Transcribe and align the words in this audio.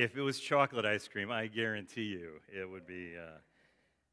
If 0.00 0.16
it 0.16 0.22
was 0.22 0.40
chocolate 0.40 0.86
ice 0.86 1.06
cream, 1.08 1.30
I 1.30 1.46
guarantee 1.46 2.04
you 2.04 2.40
it 2.48 2.64
would 2.64 2.86
be 2.86 3.12
uh, 3.18 3.36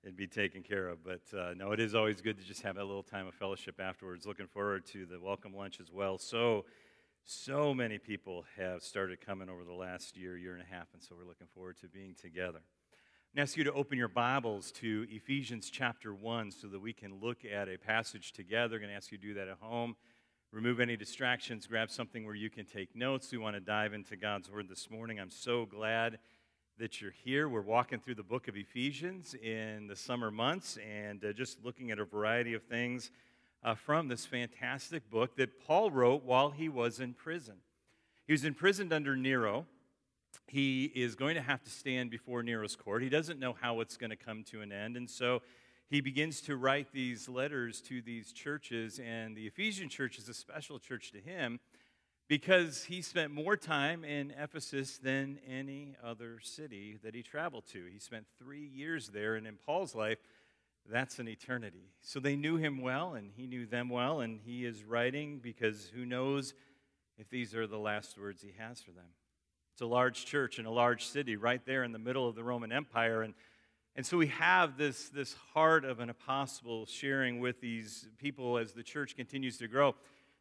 it'd 0.03 0.17
be 0.17 0.27
taken 0.27 0.61
care 0.61 0.89
of. 0.89 1.01
But 1.01 1.21
uh, 1.33 1.53
no, 1.55 1.71
it 1.71 1.79
is 1.79 1.95
always 1.95 2.19
good 2.19 2.37
to 2.39 2.43
just 2.43 2.61
have 2.63 2.75
a 2.75 2.83
little 2.83 3.03
time 3.03 3.25
of 3.25 3.33
fellowship 3.35 3.79
afterwards. 3.79 4.25
Looking 4.25 4.47
forward 4.47 4.85
to 4.87 5.05
the 5.05 5.17
welcome 5.17 5.55
lunch 5.55 5.79
as 5.79 5.89
well. 5.89 6.17
So, 6.17 6.65
so 7.23 7.73
many 7.73 7.99
people 7.99 8.43
have 8.57 8.83
started 8.83 9.25
coming 9.25 9.47
over 9.47 9.63
the 9.63 9.71
last 9.71 10.17
year, 10.17 10.37
year 10.37 10.55
and 10.55 10.61
a 10.61 10.75
half, 10.75 10.87
and 10.91 11.01
so 11.01 11.15
we're 11.17 11.25
looking 11.25 11.47
forward 11.55 11.77
to 11.79 11.87
being 11.87 12.15
together. 12.21 12.59
I'm 13.33 13.41
ask 13.41 13.55
you 13.55 13.63
to 13.63 13.71
open 13.71 13.97
your 13.97 14.09
Bibles 14.09 14.73
to 14.73 15.07
Ephesians 15.09 15.69
chapter 15.69 16.13
1 16.13 16.51
so 16.51 16.67
that 16.67 16.81
we 16.81 16.91
can 16.91 17.21
look 17.21 17.45
at 17.45 17.69
a 17.69 17.77
passage 17.77 18.33
together. 18.33 18.75
I'm 18.75 18.81
going 18.81 18.91
to 18.91 18.97
ask 18.97 19.09
you 19.09 19.17
to 19.17 19.25
do 19.25 19.33
that 19.35 19.47
at 19.47 19.59
home 19.61 19.95
remove 20.51 20.79
any 20.79 20.95
distractions, 20.95 21.67
grab 21.67 21.89
something 21.89 22.25
where 22.25 22.35
you 22.35 22.49
can 22.49 22.65
take 22.65 22.95
notes. 22.95 23.31
We 23.31 23.37
want 23.37 23.55
to 23.55 23.59
dive 23.59 23.93
into 23.93 24.15
God's 24.15 24.49
Word 24.49 24.69
this 24.69 24.89
morning. 24.89 25.19
I'm 25.19 25.29
so 25.29 25.65
glad 25.65 26.19
that 26.79 27.01
you're 27.01 27.11
here. 27.11 27.49
We're 27.49 27.61
walking 27.61 27.99
through 27.99 28.15
the 28.15 28.23
book 28.23 28.47
of 28.47 28.55
Ephesians 28.55 29.33
in 29.33 29.87
the 29.87 29.95
summer 29.95 30.31
months 30.31 30.77
and 30.89 31.23
uh, 31.25 31.33
just 31.33 31.63
looking 31.65 31.91
at 31.91 31.99
a 31.99 32.05
variety 32.05 32.53
of 32.53 32.63
things 32.63 33.11
uh, 33.63 33.75
from 33.75 34.07
this 34.07 34.25
fantastic 34.25 35.09
book 35.09 35.35
that 35.35 35.59
Paul 35.65 35.91
wrote 35.91 36.23
while 36.23 36.51
he 36.51 36.69
was 36.69 36.99
in 36.99 37.13
prison. 37.13 37.55
He 38.25 38.33
was 38.33 38.45
imprisoned 38.45 38.93
under 38.93 39.17
Nero. 39.17 39.65
He 40.47 40.85
is 40.85 41.15
going 41.15 41.35
to 41.35 41.41
have 41.41 41.61
to 41.63 41.69
stand 41.69 42.09
before 42.09 42.41
Nero's 42.41 42.75
court. 42.75 43.03
He 43.03 43.09
doesn't 43.09 43.39
know 43.39 43.55
how 43.59 43.81
it's 43.81 43.97
going 43.97 44.11
to 44.11 44.15
come 44.15 44.43
to 44.51 44.61
an 44.61 44.71
end. 44.71 44.95
And 44.95 45.09
so 45.09 45.41
he 45.89 46.01
begins 46.01 46.41
to 46.41 46.57
write 46.57 46.91
these 46.91 47.29
letters 47.29 47.81
to 47.81 48.01
these 48.01 48.33
churches, 48.33 48.99
and 48.99 49.35
the 49.35 49.47
Ephesian 49.47 49.87
church 49.87 50.17
is 50.17 50.27
a 50.27 50.33
special 50.33 50.79
church 50.79 51.11
to 51.13 51.19
him 51.19 51.59
because 52.27 52.83
he 52.83 53.01
spent 53.01 53.31
more 53.31 53.55
time 53.55 54.03
in 54.03 54.33
Ephesus 54.37 54.97
than 54.97 55.39
any 55.47 55.95
other 56.03 56.39
city 56.41 56.97
that 57.03 57.15
he 57.15 57.23
traveled 57.23 57.65
to. 57.67 57.85
He 57.85 57.99
spent 57.99 58.25
three 58.37 58.65
years 58.65 59.07
there, 59.09 59.35
and 59.35 59.47
in 59.47 59.55
Paul's 59.65 59.95
life, 59.95 60.17
that's 60.89 61.19
an 61.19 61.27
eternity. 61.29 61.93
So 62.01 62.19
they 62.19 62.35
knew 62.35 62.57
him 62.57 62.81
well, 62.81 63.13
and 63.13 63.31
he 63.35 63.47
knew 63.47 63.65
them 63.65 63.87
well, 63.89 64.19
and 64.19 64.41
he 64.43 64.65
is 64.65 64.83
writing 64.83 65.39
because 65.41 65.89
who 65.95 66.05
knows 66.05 66.53
if 67.17 67.29
these 67.29 67.55
are 67.55 67.65
the 67.65 67.79
last 67.79 68.17
words 68.19 68.41
he 68.41 68.53
has 68.57 68.81
for 68.81 68.91
them. 68.91 69.13
It's 69.73 69.81
a 69.81 69.85
large 69.85 70.25
church 70.25 70.59
in 70.59 70.65
a 70.65 70.71
large 70.71 71.05
city 71.05 71.37
right 71.37 71.63
there 71.65 71.83
in 71.83 71.93
the 71.93 71.99
middle 71.99 72.27
of 72.27 72.35
the 72.35 72.43
Roman 72.43 72.73
Empire, 72.73 73.21
and 73.21 73.33
and 73.97 74.05
so 74.05 74.15
we 74.15 74.27
have 74.27 74.77
this, 74.77 75.09
this 75.09 75.33
heart 75.55 75.83
of 75.83 75.99
an 75.99 76.11
apostle 76.11 76.85
sharing 76.85 77.39
with 77.39 77.59
these 77.59 78.07
people 78.19 78.59
as 78.59 78.73
the 78.73 78.83
church 78.83 79.15
continues 79.15 79.57
to 79.57 79.67
grow. 79.67 79.95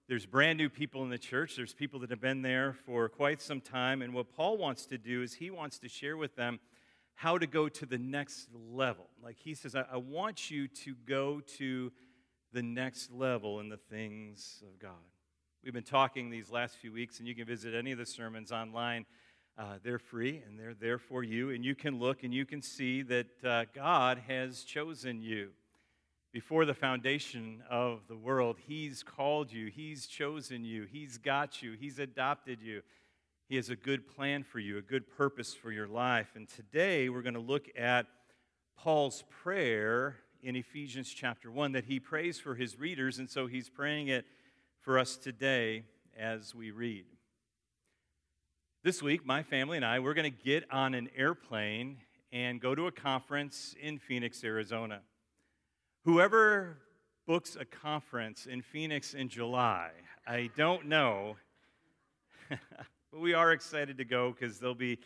There's 0.09 0.27
brand 0.27 0.59
new 0.59 0.69
people 0.69 1.03
in 1.05 1.09
the 1.09 1.17
church, 1.17 1.57
there's 1.57 1.73
people 1.73 1.99
that 2.01 2.11
have 2.11 2.21
been 2.21 2.43
there 2.43 2.75
for 2.85 3.09
quite 3.09 3.41
some 3.41 3.63
time. 3.63 4.03
And 4.03 4.13
what 4.13 4.31
Paul 4.31 4.59
wants 4.59 4.85
to 4.87 4.99
do 4.99 5.23
is 5.23 5.33
he 5.33 5.51
wants 5.51 5.79
to 5.79 5.89
share 5.89 6.19
with 6.19 6.37
them 6.37 6.61
how 7.15 7.39
to 7.39 7.47
go 7.47 7.67
to 7.67 7.87
the 7.87 7.97
next 7.97 8.51
level. 8.55 9.07
Like 9.25 9.39
he 9.39 9.55
says, 9.55 9.75
I, 9.75 9.87
I 9.91 9.97
want 9.97 10.51
you 10.51 10.69
to 10.69 10.95
go 11.07 11.41
to 11.57 11.91
the 12.53 12.63
next 12.63 13.11
level 13.11 13.61
in 13.61 13.71
the 13.71 13.79
things 13.79 14.63
of 14.69 14.79
God. 14.79 14.91
We've 15.65 15.73
been 15.73 15.83
talking 15.83 16.29
these 16.29 16.51
last 16.51 16.77
few 16.77 16.93
weeks, 16.93 17.21
and 17.21 17.27
you 17.27 17.35
can 17.35 17.47
visit 17.47 17.75
any 17.75 17.91
of 17.91 17.97
the 17.97 18.05
sermons 18.05 18.53
online 18.53 19.07
uh, 19.59 19.79
they're 19.83 19.99
free 19.99 20.43
and 20.47 20.59
they're 20.59 20.75
there 20.75 20.99
for 20.99 21.23
you, 21.23 21.51
and 21.51 21.65
you 21.65 21.75
can 21.75 21.99
look 21.99 22.23
and 22.25 22.35
you 22.35 22.45
can 22.45 22.61
see 22.61 23.03
that 23.03 23.45
uh, 23.45 23.65
God 23.75 24.23
has 24.29 24.63
chosen 24.63 25.23
you. 25.23 25.51
Before 26.33 26.67
the 26.67 26.75
foundation 26.75 27.63
of 27.71 28.01
the 28.09 28.17
world, 28.17 28.57
He's 28.67 29.03
called 29.03 29.51
you, 29.51 29.69
He's 29.69 30.07
chosen 30.07 30.65
you, 30.65 30.85
He's 30.85 31.17
got 31.17 31.63
you, 31.63 31.73
He's 31.73 31.99
adopted 31.99 32.61
you. 32.61 32.83
He 33.49 33.57
has 33.57 33.71
a 33.71 33.77
good 33.77 34.07
plan 34.09 34.43
for 34.43 34.59
you, 34.59 34.77
a 34.77 34.83
good 34.83 35.09
purpose 35.17 35.55
for 35.55 35.71
your 35.71 35.87
life. 35.87 36.33
And 36.35 36.49
today 36.49 37.09
we're 37.09 37.23
going 37.23 37.35
to 37.35 37.41
look 37.41 37.69
at 37.79 38.07
Paul's 38.77 39.25
prayer 39.43 40.17
in 40.43 40.57
Ephesians 40.57 41.09
chapter 41.09 41.51
1 41.51 41.73
that 41.73 41.85
he 41.85 41.99
prays 41.99 42.39
for 42.39 42.55
his 42.55 42.79
readers, 42.79 43.19
and 43.19 43.31
so 43.31 43.47
he's 43.47 43.69
praying 43.71 44.09
it 44.09 44.27
for 44.81 44.99
us 44.99 45.17
today 45.17 45.85
as 46.19 46.55
we 46.55 46.71
read. 46.71 47.16
This 48.87 49.03
week, 49.03 49.27
my 49.27 49.43
family 49.43 49.79
and 49.79 49.85
I, 49.85 49.99
we're 49.99 50.15
going 50.15 50.33
to 50.33 50.45
get 50.45 50.63
on 50.71 50.95
an 50.95 51.11
airplane 51.17 51.97
and 52.31 52.61
go 52.61 52.73
to 52.73 52.87
a 52.87 52.93
conference 52.93 53.75
in 53.83 53.99
Phoenix, 53.99 54.45
Arizona. 54.45 55.01
Whoever 56.05 56.79
books 57.27 57.57
a 57.59 57.65
conference 57.65 58.47
in 58.47 58.63
Phoenix 58.63 59.13
in 59.13 59.29
July, 59.29 59.91
I 60.25 60.51
don't 60.57 60.87
know, 60.87 61.35
but 62.49 63.21
we 63.21 63.35
are 63.35 63.51
excited 63.51 63.99
to 63.99 64.05
go 64.05 64.31
because 64.31 64.61
there'll 64.61 64.77
be 64.77 65.01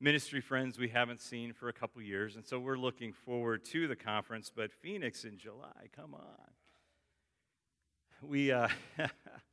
ministry 0.00 0.40
friends 0.40 0.78
we 0.78 0.88
haven't 0.88 1.20
seen 1.20 1.52
for 1.52 1.68
a 1.68 1.74
couple 1.74 2.00
years, 2.00 2.36
and 2.36 2.46
so 2.46 2.58
we're 2.58 2.78
looking 2.78 3.12
forward 3.12 3.66
to 3.66 3.86
the 3.86 3.96
conference. 3.96 4.50
But 4.56 4.72
Phoenix 4.72 5.24
in 5.26 5.36
July, 5.36 5.90
come 5.94 6.14
on. 6.14 6.52
We, 8.22 8.50
uh, 8.50 8.68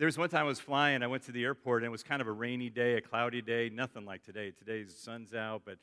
there 0.00 0.06
was 0.06 0.16
one 0.16 0.30
time 0.30 0.46
I 0.46 0.48
was 0.48 0.58
flying, 0.58 1.02
I 1.02 1.08
went 1.08 1.24
to 1.24 1.32
the 1.32 1.44
airport, 1.44 1.82
and 1.82 1.86
it 1.86 1.90
was 1.90 2.02
kind 2.02 2.22
of 2.22 2.26
a 2.26 2.32
rainy 2.32 2.70
day, 2.70 2.94
a 2.94 3.02
cloudy 3.02 3.42
day, 3.42 3.68
nothing 3.68 4.06
like 4.06 4.24
today. 4.24 4.50
Today's 4.50 4.96
sun's 4.96 5.34
out, 5.34 5.60
but 5.66 5.76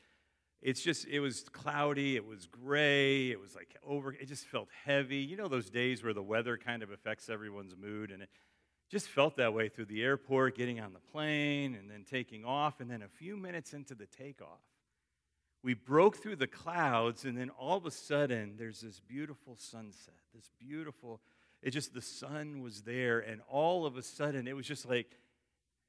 it's 0.60 0.82
just, 0.82 1.06
it 1.06 1.20
was 1.20 1.44
cloudy, 1.52 2.16
it 2.16 2.26
was 2.26 2.48
gray, 2.48 3.30
it 3.30 3.40
was 3.40 3.54
like 3.54 3.76
over, 3.86 4.12
it 4.12 4.26
just 4.26 4.46
felt 4.46 4.66
heavy. 4.84 5.18
You 5.18 5.36
know 5.36 5.46
those 5.46 5.70
days 5.70 6.02
where 6.02 6.12
the 6.12 6.22
weather 6.22 6.56
kind 6.56 6.82
of 6.82 6.90
affects 6.90 7.28
everyone's 7.28 7.76
mood, 7.80 8.10
and 8.10 8.20
it 8.20 8.28
just 8.90 9.06
felt 9.06 9.36
that 9.36 9.54
way 9.54 9.68
through 9.68 9.84
the 9.84 10.02
airport, 10.02 10.56
getting 10.56 10.80
on 10.80 10.94
the 10.94 11.12
plane, 11.12 11.76
and 11.76 11.88
then 11.88 12.02
taking 12.02 12.44
off, 12.44 12.80
and 12.80 12.90
then 12.90 13.02
a 13.02 13.08
few 13.08 13.36
minutes 13.36 13.72
into 13.72 13.94
the 13.94 14.06
takeoff. 14.06 14.64
We 15.62 15.74
broke 15.74 16.16
through 16.16 16.36
the 16.36 16.48
clouds, 16.48 17.24
and 17.24 17.38
then 17.38 17.50
all 17.50 17.76
of 17.76 17.86
a 17.86 17.92
sudden, 17.92 18.56
there's 18.58 18.80
this 18.80 18.98
beautiful 18.98 19.54
sunset, 19.56 20.14
this 20.34 20.50
beautiful 20.58 21.20
it 21.62 21.70
just 21.70 21.94
the 21.94 22.02
sun 22.02 22.60
was 22.62 22.82
there 22.82 23.20
and 23.20 23.40
all 23.48 23.86
of 23.86 23.96
a 23.96 24.02
sudden 24.02 24.46
it 24.46 24.54
was 24.54 24.66
just 24.66 24.88
like 24.88 25.18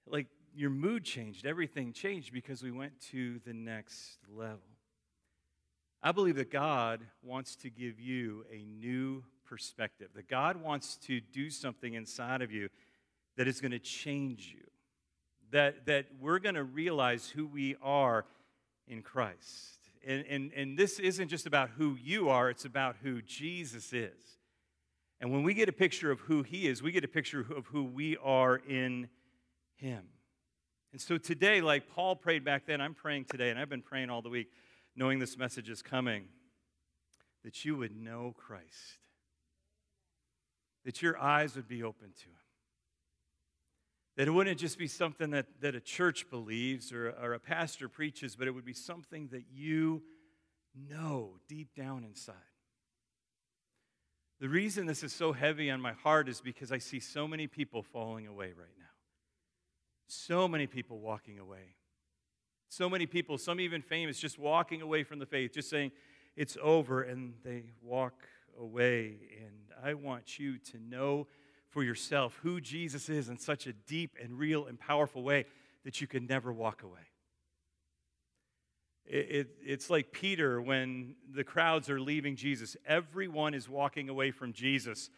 like 0.07 0.27
your 0.55 0.69
mood 0.69 1.03
changed 1.03 1.45
everything 1.45 1.93
changed 1.93 2.33
because 2.33 2.63
we 2.63 2.71
went 2.71 2.93
to 2.99 3.39
the 3.45 3.53
next 3.53 4.17
level 4.33 4.59
i 6.01 6.11
believe 6.11 6.35
that 6.35 6.51
god 6.51 7.01
wants 7.23 7.55
to 7.55 7.69
give 7.69 7.99
you 7.99 8.45
a 8.51 8.63
new 8.63 9.23
perspective 9.45 10.09
that 10.15 10.27
god 10.27 10.57
wants 10.57 10.97
to 10.97 11.19
do 11.19 11.49
something 11.49 11.93
inside 11.93 12.41
of 12.41 12.51
you 12.51 12.69
that 13.37 13.47
is 13.47 13.61
going 13.61 13.71
to 13.71 13.79
change 13.79 14.53
you 14.55 14.65
that 15.51 15.85
that 15.85 16.05
we're 16.19 16.39
going 16.39 16.55
to 16.55 16.63
realize 16.63 17.29
who 17.29 17.45
we 17.45 17.75
are 17.81 18.25
in 18.87 19.01
christ 19.01 19.79
and, 20.05 20.25
and, 20.29 20.51
and 20.53 20.77
this 20.77 20.99
isn't 20.99 21.27
just 21.27 21.45
about 21.45 21.71
who 21.71 21.97
you 22.01 22.29
are, 22.29 22.49
it's 22.49 22.65
about 22.65 22.95
who 23.03 23.21
Jesus 23.21 23.91
is. 23.91 24.38
And 25.21 25.31
when 25.31 25.43
we 25.43 25.53
get 25.53 25.67
a 25.67 25.73
picture 25.73 26.11
of 26.11 26.21
who 26.21 26.43
He 26.43 26.67
is, 26.67 26.81
we 26.81 26.91
get 26.91 27.03
a 27.03 27.09
picture 27.09 27.45
of 27.55 27.67
who 27.67 27.83
we 27.83 28.17
are 28.17 28.55
in 28.55 29.09
Him. 29.75 30.05
And 30.91 31.01
so 31.01 31.17
today, 31.17 31.61
like 31.61 31.89
Paul 31.89 32.15
prayed 32.15 32.43
back 32.43 32.65
then, 32.65 32.81
I'm 32.81 32.95
praying 32.95 33.25
today, 33.25 33.49
and 33.49 33.59
I've 33.59 33.69
been 33.69 33.81
praying 33.81 34.09
all 34.09 34.21
the 34.21 34.29
week, 34.29 34.47
knowing 34.95 35.19
this 35.19 35.37
message 35.37 35.69
is 35.69 35.81
coming, 35.81 36.25
that 37.43 37.63
you 37.63 37.75
would 37.75 37.95
know 37.95 38.33
Christ, 38.35 38.99
that 40.85 41.01
your 41.01 41.19
eyes 41.19 41.55
would 41.55 41.67
be 41.67 41.83
open 41.83 42.11
to 42.11 42.25
Him. 42.25 42.35
That 44.17 44.27
it 44.27 44.31
wouldn't 44.31 44.59
just 44.59 44.77
be 44.77 44.87
something 44.87 45.29
that, 45.31 45.45
that 45.61 45.75
a 45.75 45.79
church 45.79 46.29
believes 46.29 46.91
or, 46.91 47.09
or 47.21 47.33
a 47.33 47.39
pastor 47.39 47.87
preaches, 47.87 48.35
but 48.35 48.47
it 48.47 48.51
would 48.51 48.65
be 48.65 48.73
something 48.73 49.29
that 49.31 49.43
you 49.51 50.01
know 50.75 51.35
deep 51.47 51.75
down 51.75 52.03
inside. 52.03 52.35
The 54.39 54.47
reason 54.49 54.85
this 54.85 55.03
is 55.03 55.11
so 55.11 55.33
heavy 55.33 55.69
on 55.69 55.81
my 55.81 55.91
heart 55.91 56.29
is 56.29 56.39
because 56.39 56.71
I 56.71 56.77
see 56.77 56.99
so 56.99 57.27
many 57.27 57.47
people 57.47 57.83
falling 57.83 58.25
away 58.25 58.47
right 58.47 58.77
now. 58.77 58.85
So 60.07 60.47
many 60.47 60.65
people 60.65 60.99
walking 60.99 61.39
away. 61.39 61.75
So 62.69 62.89
many 62.89 63.05
people, 63.05 63.37
some 63.37 63.59
even 63.59 63.81
famous, 63.81 64.17
just 64.17 64.39
walking 64.39 64.81
away 64.81 65.03
from 65.03 65.19
the 65.19 65.25
faith, 65.25 65.53
just 65.53 65.69
saying, 65.69 65.91
it's 66.35 66.57
over, 66.61 67.01
and 67.01 67.33
they 67.43 67.63
walk 67.81 68.13
away. 68.57 69.17
And 69.39 69.73
I 69.83 69.93
want 69.95 70.39
you 70.39 70.57
to 70.57 70.79
know 70.79 71.27
for 71.67 71.83
yourself 71.83 72.39
who 72.41 72.61
Jesus 72.61 73.09
is 73.09 73.27
in 73.27 73.37
such 73.37 73.67
a 73.67 73.73
deep 73.73 74.15
and 74.21 74.39
real 74.39 74.67
and 74.67 74.79
powerful 74.79 75.21
way 75.21 75.45
that 75.83 75.99
you 75.99 76.07
can 76.07 76.27
never 76.27 76.53
walk 76.53 76.83
away. 76.83 77.08
It, 79.09 79.31
it, 79.31 79.47
it's 79.65 79.89
like 79.89 80.11
Peter 80.11 80.61
when 80.61 81.15
the 81.33 81.43
crowds 81.43 81.89
are 81.89 81.99
leaving 81.99 82.35
Jesus. 82.35 82.77
Everyone 82.85 83.55
is 83.55 83.67
walking 83.67 84.07
away 84.07 84.29
from 84.29 84.53
Jesus. 84.53 85.09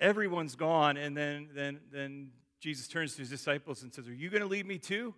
Everyone's 0.00 0.56
gone, 0.56 0.96
and 0.96 1.16
then, 1.16 1.48
then, 1.54 1.78
then 1.92 2.30
Jesus 2.58 2.88
turns 2.88 3.14
to 3.14 3.20
his 3.20 3.30
disciples 3.30 3.82
and 3.82 3.94
says, 3.94 4.08
Are 4.08 4.12
you 4.14 4.30
going 4.30 4.42
to 4.42 4.48
leave 4.48 4.66
me 4.66 4.78
too? 4.78 5.14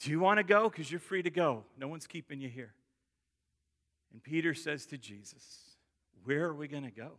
Do 0.00 0.10
you 0.10 0.20
want 0.20 0.38
to 0.38 0.44
go? 0.44 0.68
Because 0.68 0.90
you're 0.90 1.00
free 1.00 1.22
to 1.22 1.30
go. 1.30 1.64
No 1.78 1.88
one's 1.88 2.06
keeping 2.06 2.40
you 2.40 2.48
here. 2.48 2.74
And 4.12 4.22
Peter 4.22 4.52
says 4.52 4.84
to 4.86 4.98
Jesus, 4.98 5.42
Where 6.24 6.44
are 6.44 6.54
we 6.54 6.68
going 6.68 6.84
to 6.84 6.90
go? 6.90 7.12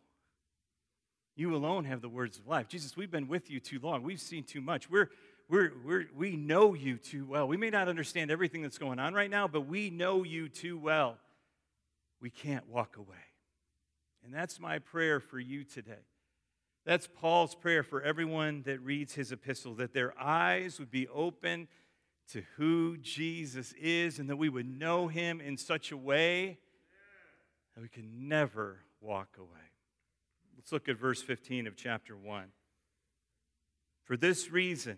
You 1.36 1.56
alone 1.56 1.86
have 1.86 2.02
the 2.02 2.10
words 2.10 2.38
of 2.38 2.48
life. 2.48 2.68
Jesus, 2.68 2.96
we've 2.96 3.12
been 3.12 3.28
with 3.28 3.50
you 3.50 3.60
too 3.60 3.80
long. 3.82 4.04
We've 4.04 4.22
seen 4.22 4.44
too 4.44 4.62
much. 4.62 4.90
We're, 4.92 5.10
we're, 5.48 5.74
we're, 5.86 6.06
we 6.16 6.36
know 6.36 6.74
you 6.74 6.98
too 6.98 7.26
well. 7.26 7.48
We 7.48 7.58
may 7.58 7.70
not 7.70 7.88
understand 7.88 8.32
everything 8.32 8.64
that's 8.64 8.78
going 8.78 9.00
on 9.00 9.14
right 9.14 9.30
now, 9.30 9.48
but 9.48 9.68
we 9.68 9.90
know 9.90 10.24
you 10.24 10.50
too 10.50 10.78
well. 10.78 11.18
We 12.20 12.30
can't 12.32 12.68
walk 12.68 12.98
away. 12.98 13.16
And 14.24 14.34
that's 14.34 14.60
my 14.60 14.80
prayer 14.80 15.20
for 15.20 15.40
you 15.40 15.64
today. 15.64 16.04
That's 16.84 17.08
Paul's 17.08 17.54
prayer 17.54 17.84
for 17.84 18.02
everyone 18.02 18.64
that 18.66 18.80
reads 18.80 19.14
his 19.14 19.32
epistle, 19.32 19.76
that 19.76 19.94
their 19.94 20.14
eyes 20.20 20.80
would 20.80 20.92
be 20.92 21.08
open 21.08 21.68
to 22.32 22.44
who 22.58 22.98
Jesus 22.98 23.74
is 23.74 24.18
and 24.18 24.30
that 24.30 24.38
we 24.38 24.50
would 24.50 24.68
know 24.68 25.08
him 25.08 25.42
in 25.42 25.58
such 25.58 25.92
a 25.92 25.98
way 25.98 26.58
that 27.76 27.82
we 27.82 27.90
can 27.90 28.28
never 28.28 28.80
walk 29.00 29.38
away. 29.38 29.50
Let's 30.58 30.72
look 30.72 30.90
at 30.90 30.98
verse 30.98 31.22
15 31.22 31.68
of 31.68 31.76
chapter 31.76 32.16
1. 32.18 32.46
For 34.04 34.18
this 34.18 34.52
reason, 34.52 34.98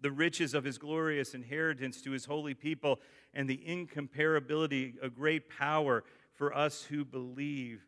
the 0.00 0.10
riches 0.10 0.54
of 0.54 0.64
his 0.64 0.78
glorious 0.78 1.34
inheritance 1.34 2.00
to 2.02 2.12
his 2.12 2.24
holy 2.24 2.54
people, 2.54 3.00
and 3.34 3.48
the 3.48 3.62
incomparability, 3.66 4.94
a 5.02 5.10
great 5.10 5.48
power 5.48 6.04
for 6.34 6.54
us 6.56 6.84
who 6.84 7.04
believe. 7.04 7.82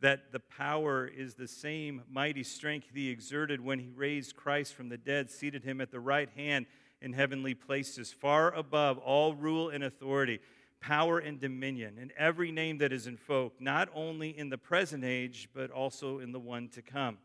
That 0.00 0.32
the 0.32 0.40
power 0.40 1.06
is 1.06 1.34
the 1.34 1.48
same 1.48 2.02
mighty 2.10 2.42
strength 2.42 2.88
he 2.92 3.08
exerted 3.08 3.60
when 3.60 3.78
he 3.78 3.90
raised 3.90 4.36
Christ 4.36 4.74
from 4.74 4.90
the 4.90 4.98
dead, 4.98 5.30
seated 5.30 5.64
him 5.64 5.80
at 5.80 5.90
the 5.90 6.00
right 6.00 6.28
hand 6.36 6.66
in 7.00 7.12
heavenly 7.12 7.54
places, 7.54 8.12
far 8.12 8.52
above 8.54 8.98
all 8.98 9.34
rule 9.34 9.70
and 9.70 9.82
authority, 9.84 10.40
power 10.80 11.18
and 11.18 11.40
dominion, 11.40 11.96
and 11.98 12.12
every 12.18 12.52
name 12.52 12.78
that 12.78 12.92
is 12.92 13.06
invoked, 13.06 13.60
not 13.60 13.88
only 13.94 14.36
in 14.36 14.50
the 14.50 14.58
present 14.58 15.04
age, 15.04 15.48
but 15.54 15.70
also 15.70 16.18
in 16.18 16.32
the 16.32 16.40
one 16.40 16.68
to 16.68 16.82
come. 16.82 17.16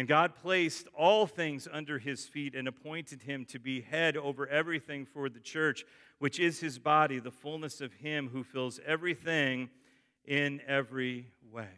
And 0.00 0.08
God 0.08 0.34
placed 0.34 0.88
all 0.96 1.26
things 1.26 1.68
under 1.70 1.98
his 1.98 2.24
feet 2.24 2.54
and 2.54 2.66
appointed 2.66 3.20
him 3.20 3.44
to 3.50 3.58
be 3.58 3.82
head 3.82 4.16
over 4.16 4.48
everything 4.48 5.04
for 5.04 5.28
the 5.28 5.40
church, 5.40 5.84
which 6.18 6.40
is 6.40 6.58
his 6.58 6.78
body, 6.78 7.18
the 7.18 7.30
fullness 7.30 7.82
of 7.82 7.92
him 7.92 8.30
who 8.32 8.42
fills 8.42 8.80
everything 8.86 9.68
in 10.24 10.62
every 10.66 11.26
way. 11.52 11.68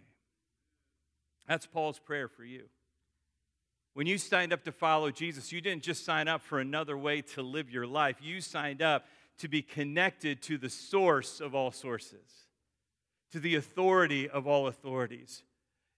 That's 1.49 1.67
Paul's 1.67 1.99
prayer 1.99 2.29
for 2.29 2.45
you. 2.45 2.67
When 3.95 4.07
you 4.07 4.19
signed 4.19 4.53
up 4.53 4.63
to 4.67 4.73
follow 4.73 5.11
Jesus, 5.11 5.51
you 5.51 5.61
didn't 5.61 5.83
just 5.83 6.05
sign 6.05 6.29
up 6.29 6.43
for 6.43 6.61
another 6.61 6.97
way 6.97 7.23
to 7.23 7.43
live 7.43 7.73
your 7.73 7.89
life. 7.89 8.19
You 8.23 8.41
signed 8.41 8.83
up 8.83 9.05
to 9.39 9.49
be 9.49 9.63
connected 9.63 10.43
to 10.43 10.59
the 10.59 10.71
source 10.71 11.41
of 11.41 11.57
all 11.57 11.73
sources, 11.73 12.47
to 13.33 13.41
the 13.41 13.57
authority 13.57 14.29
of 14.29 14.47
all 14.47 14.69
authorities. 14.69 15.43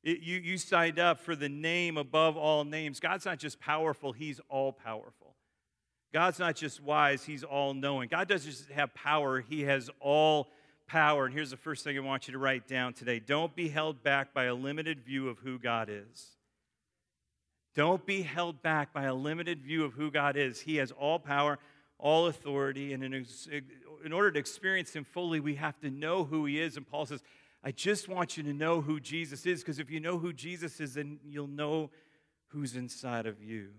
It, 0.04 0.20
you, 0.20 0.38
you 0.38 0.58
signed 0.58 0.98
up 0.98 1.18
for 1.18 1.34
the 1.34 1.48
name 1.48 1.96
above 1.96 2.36
all 2.36 2.64
names. 2.64 3.00
God's 3.00 3.24
not 3.24 3.38
just 3.38 3.58
powerful, 3.58 4.12
He's 4.12 4.40
all 4.48 4.70
powerful. 4.70 5.34
God's 6.12 6.38
not 6.38 6.54
just 6.54 6.80
wise, 6.80 7.24
He's 7.24 7.42
all 7.42 7.74
knowing. 7.74 8.08
God 8.08 8.28
doesn't 8.28 8.48
just 8.48 8.70
have 8.70 8.94
power, 8.94 9.40
He 9.40 9.62
has 9.62 9.90
all 10.00 10.48
power. 10.86 11.24
And 11.24 11.34
here's 11.34 11.50
the 11.50 11.56
first 11.56 11.82
thing 11.82 11.96
I 11.96 12.00
want 12.00 12.28
you 12.28 12.32
to 12.32 12.38
write 12.38 12.68
down 12.68 12.92
today 12.92 13.18
don't 13.18 13.56
be 13.56 13.68
held 13.68 14.02
back 14.02 14.34
by 14.34 14.44
a 14.44 14.54
limited 14.54 15.00
view 15.00 15.28
of 15.28 15.38
who 15.38 15.58
God 15.58 15.88
is. 15.90 16.36
Don't 17.74 18.06
be 18.06 18.22
held 18.22 18.62
back 18.62 18.92
by 18.92 19.04
a 19.04 19.14
limited 19.14 19.62
view 19.62 19.84
of 19.84 19.94
who 19.94 20.10
God 20.10 20.36
is. 20.36 20.60
He 20.60 20.76
has 20.76 20.92
all 20.92 21.18
power, 21.18 21.58
all 21.98 22.26
authority, 22.26 22.92
and 22.92 23.02
in, 23.02 23.26
in, 24.04 24.12
order 24.12 24.30
to 24.30 24.38
experience 24.38 24.92
Him 24.92 25.04
fully, 25.04 25.40
we 25.40 25.56
have 25.56 25.80
to 25.80 25.90
know 25.90 26.22
who 26.24 26.44
He 26.44 26.60
is. 26.60 26.76
And 26.76 26.86
Paul 26.86 27.06
says, 27.06 27.22
I 27.64 27.70
just 27.72 28.08
want 28.08 28.36
you 28.36 28.42
to 28.44 28.52
know 28.52 28.82
who 28.82 29.00
Jesus 29.00 29.46
is, 29.46 29.60
because 29.60 29.78
if 29.78 29.90
you 29.90 29.98
know 29.98 30.18
who 30.18 30.32
Jesus 30.32 30.80
is, 30.80 30.94
then 30.94 31.18
you'll 31.24 31.46
know 31.46 31.90
who's 32.48 32.76
inside 32.76 33.26
of 33.26 33.42
you. 33.42 33.70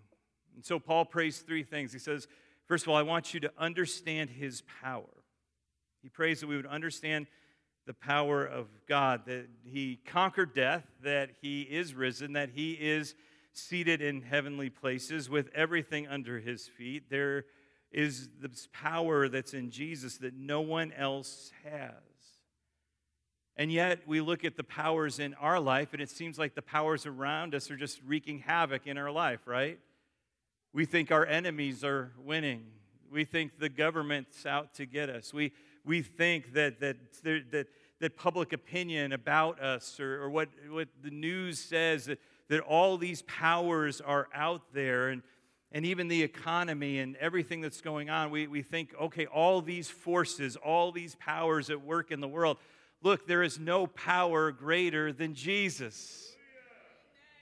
And 0.56 0.66
so 0.66 0.80
Paul 0.80 1.06
prays 1.06 1.40
three 1.40 1.64
things. 1.64 1.94
He 1.94 2.00
says, 2.00 2.28
First 2.66 2.86
of 2.86 2.90
all, 2.90 2.96
I 2.96 3.04
want 3.04 3.34
you 3.34 3.40
to 3.42 3.52
understand 3.60 4.32
His 4.32 4.64
power. 4.82 5.24
He 6.02 6.10
prays 6.10 6.40
that 6.40 6.48
we 6.48 6.56
would 6.56 6.66
understand 6.66 7.28
the 7.86 7.94
power 7.94 8.44
of 8.44 8.68
God, 8.88 9.22
that 9.28 9.48
He 9.64 10.00
conquered 10.08 10.56
death, 10.56 10.84
that 11.04 11.30
He 11.42 11.62
is 11.62 11.94
risen, 11.94 12.34
that 12.34 12.50
He 12.50 12.72
is 12.72 13.14
seated 13.58 14.02
in 14.02 14.22
heavenly 14.22 14.70
places 14.70 15.30
with 15.30 15.50
everything 15.56 16.08
under 16.08 16.40
his 16.40 16.68
feet. 16.68 17.10
There 17.10 17.46
is 17.92 18.30
this 18.42 18.68
power 18.74 19.30
that's 19.30 19.54
in 19.54 19.72
Jesus 19.72 20.18
that 20.18 20.34
no 20.34 20.62
one 20.62 20.92
else 20.92 21.52
has. 21.64 22.15
And 23.58 23.72
yet, 23.72 24.02
we 24.06 24.20
look 24.20 24.44
at 24.44 24.58
the 24.58 24.64
powers 24.64 25.20
in 25.20 25.34
our 25.36 25.60
life, 25.60 25.94
and 25.94 26.02
it 26.02 26.10
seems 26.10 26.38
like 26.38 26.56
the 26.56 26.62
powers 26.62 27.06
around 27.06 27.56
us 27.56 27.72
are 27.72 27.78
just 27.78 28.02
wreaking 28.06 28.40
havoc 28.40 28.86
in 28.86 28.98
our 28.98 29.12
life, 29.12 29.42
right? 29.46 29.80
We 30.74 30.86
think 30.86 31.12
our 31.12 31.26
enemies 31.26 31.84
are 31.84 32.12
winning. 32.24 32.66
We 33.10 33.24
think 33.24 33.60
the 33.60 33.70
government's 33.70 34.46
out 34.46 34.74
to 34.76 34.86
get 34.86 35.10
us. 35.10 35.34
We, 35.34 35.54
we 35.86 36.02
think 36.02 36.54
that, 36.54 36.82
that, 36.82 36.98
that, 37.24 37.68
that 38.02 38.18
public 38.18 38.52
opinion 38.52 39.14
about 39.14 39.62
us 39.62 40.00
or, 40.02 40.24
or 40.24 40.30
what, 40.30 40.50
what 40.70 40.90
the 41.02 41.12
news 41.12 41.60
says, 41.60 42.06
that 42.06 42.20
that 42.48 42.62
all 42.62 42.98
these 42.98 43.22
powers 43.24 44.02
are 44.02 44.28
out 44.34 44.62
there 44.74 45.10
and, 45.10 45.24
and 45.72 45.86
even 45.86 46.08
the 46.08 46.22
economy 46.22 47.00
and 47.00 47.16
everything 47.18 47.62
that's 47.62 47.82
going 47.82 48.10
on, 48.10 48.30
we, 48.30 48.48
we 48.48 48.62
think, 48.62 48.94
okay, 49.02 49.26
all 49.26 49.62
these 49.62 49.90
forces, 49.90 50.56
all 50.56 50.92
these 50.92 51.16
powers 51.16 51.70
at 51.70 51.82
work 51.82 52.12
in 52.12 52.22
the 52.22 52.28
world. 52.28 52.58
Look, 53.06 53.28
there 53.28 53.44
is 53.44 53.60
no 53.60 53.86
power 53.86 54.52
greater 54.52 55.14
than 55.14 55.36
Jesus. 55.36 56.36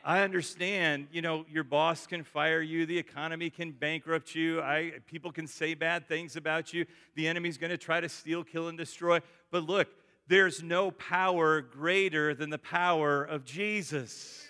I 0.03 0.19
understand, 0.19 1.07
you 1.13 1.21
know, 1.21 1.45
your 1.49 1.63
boss 1.63 2.05
can 2.05 2.25
fire 2.25 2.61
you, 2.61 2.85
the 2.85 2.97
economy 2.97 3.49
can 3.49 3.71
bankrupt 3.71 4.35
you, 4.35 4.61
I, 4.61 4.95
people 5.07 5.31
can 5.31 5.47
say 5.47 5.73
bad 5.73 6.05
things 6.05 6.35
about 6.35 6.73
you, 6.73 6.85
the 7.15 7.29
enemy's 7.29 7.57
going 7.57 7.69
to 7.69 7.77
try 7.77 8.01
to 8.01 8.09
steal, 8.09 8.43
kill, 8.43 8.67
and 8.67 8.77
destroy. 8.77 9.21
But 9.51 9.63
look, 9.63 9.87
there's 10.27 10.61
no 10.61 10.91
power 10.91 11.61
greater 11.61 12.35
than 12.35 12.49
the 12.49 12.57
power 12.57 13.23
of 13.23 13.45
Jesus. 13.45 14.45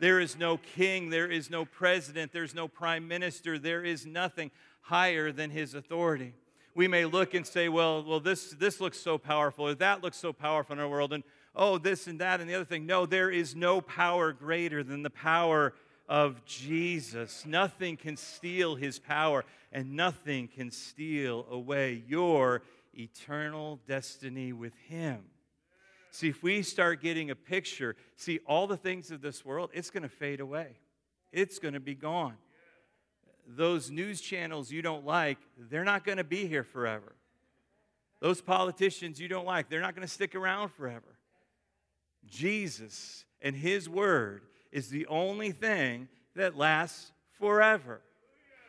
There 0.00 0.18
is 0.18 0.36
no 0.36 0.56
king, 0.56 1.08
there 1.08 1.30
is 1.30 1.50
no 1.50 1.66
president, 1.66 2.32
there's 2.32 2.52
no 2.56 2.66
prime 2.66 3.06
minister, 3.06 3.60
there 3.60 3.84
is 3.84 4.06
nothing 4.06 4.50
higher 4.80 5.30
than 5.30 5.50
his 5.50 5.74
authority. 5.74 6.34
We 6.78 6.86
may 6.86 7.06
look 7.06 7.34
and 7.34 7.44
say, 7.44 7.68
well, 7.68 8.04
well 8.04 8.20
this, 8.20 8.52
this 8.52 8.80
looks 8.80 9.00
so 9.00 9.18
powerful, 9.18 9.66
or 9.66 9.74
that 9.74 10.00
looks 10.00 10.16
so 10.16 10.32
powerful 10.32 10.74
in 10.74 10.78
our 10.78 10.88
world, 10.88 11.12
and 11.12 11.24
oh, 11.56 11.76
this 11.76 12.06
and 12.06 12.20
that 12.20 12.40
and 12.40 12.48
the 12.48 12.54
other 12.54 12.64
thing. 12.64 12.86
No, 12.86 13.04
there 13.04 13.30
is 13.30 13.56
no 13.56 13.80
power 13.80 14.32
greater 14.32 14.84
than 14.84 15.02
the 15.02 15.10
power 15.10 15.74
of 16.08 16.44
Jesus. 16.44 17.44
Nothing 17.44 17.96
can 17.96 18.16
steal 18.16 18.76
his 18.76 19.00
power, 19.00 19.44
and 19.72 19.96
nothing 19.96 20.46
can 20.46 20.70
steal 20.70 21.48
away 21.50 22.04
your 22.06 22.62
eternal 22.96 23.80
destiny 23.88 24.52
with 24.52 24.76
him. 24.86 25.24
See, 26.12 26.28
if 26.28 26.44
we 26.44 26.62
start 26.62 27.02
getting 27.02 27.32
a 27.32 27.34
picture, 27.34 27.96
see, 28.14 28.38
all 28.46 28.68
the 28.68 28.76
things 28.76 29.10
of 29.10 29.20
this 29.20 29.44
world, 29.44 29.70
it's 29.74 29.90
going 29.90 30.04
to 30.04 30.08
fade 30.08 30.38
away. 30.38 30.76
It's 31.32 31.58
going 31.58 31.74
to 31.74 31.80
be 31.80 31.96
gone. 31.96 32.36
Those 33.50 33.90
news 33.90 34.20
channels 34.20 34.70
you 34.70 34.82
don't 34.82 35.06
like, 35.06 35.38
they're 35.70 35.84
not 35.84 36.04
going 36.04 36.18
to 36.18 36.24
be 36.24 36.46
here 36.46 36.64
forever. 36.64 37.14
Those 38.20 38.40
politicians 38.40 39.18
you 39.18 39.28
don't 39.28 39.46
like, 39.46 39.70
they're 39.70 39.80
not 39.80 39.94
going 39.94 40.06
to 40.06 40.12
stick 40.12 40.34
around 40.34 40.70
forever. 40.70 41.18
Jesus 42.26 43.24
and 43.40 43.56
His 43.56 43.88
Word 43.88 44.42
is 44.70 44.90
the 44.90 45.06
only 45.06 45.50
thing 45.50 46.08
that 46.36 46.56
lasts 46.56 47.12
forever. 47.38 48.00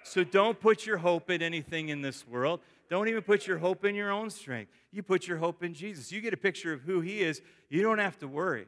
So 0.03 0.23
don't 0.23 0.59
put 0.59 0.85
your 0.85 0.97
hope 0.97 1.29
in 1.29 1.41
anything 1.41 1.89
in 1.89 2.01
this 2.01 2.25
world. 2.25 2.61
Don't 2.89 3.09
even 3.09 3.21
put 3.21 3.45
your 3.45 3.57
hope 3.57 3.83
in 3.83 3.95
your 3.95 4.11
own 4.11 4.29
strength. 4.29 4.71
You 4.91 5.03
put 5.03 5.27
your 5.27 5.37
hope 5.37 5.61
in 5.61 5.73
Jesus. 5.73 6.11
You 6.11 6.21
get 6.21 6.33
a 6.33 6.37
picture 6.37 6.71
of 6.71 6.81
who 6.81 7.01
He 7.01 7.21
is. 7.21 7.41
You 7.69 7.81
don't 7.81 7.99
have 7.99 8.17
to 8.19 8.27
worry 8.27 8.65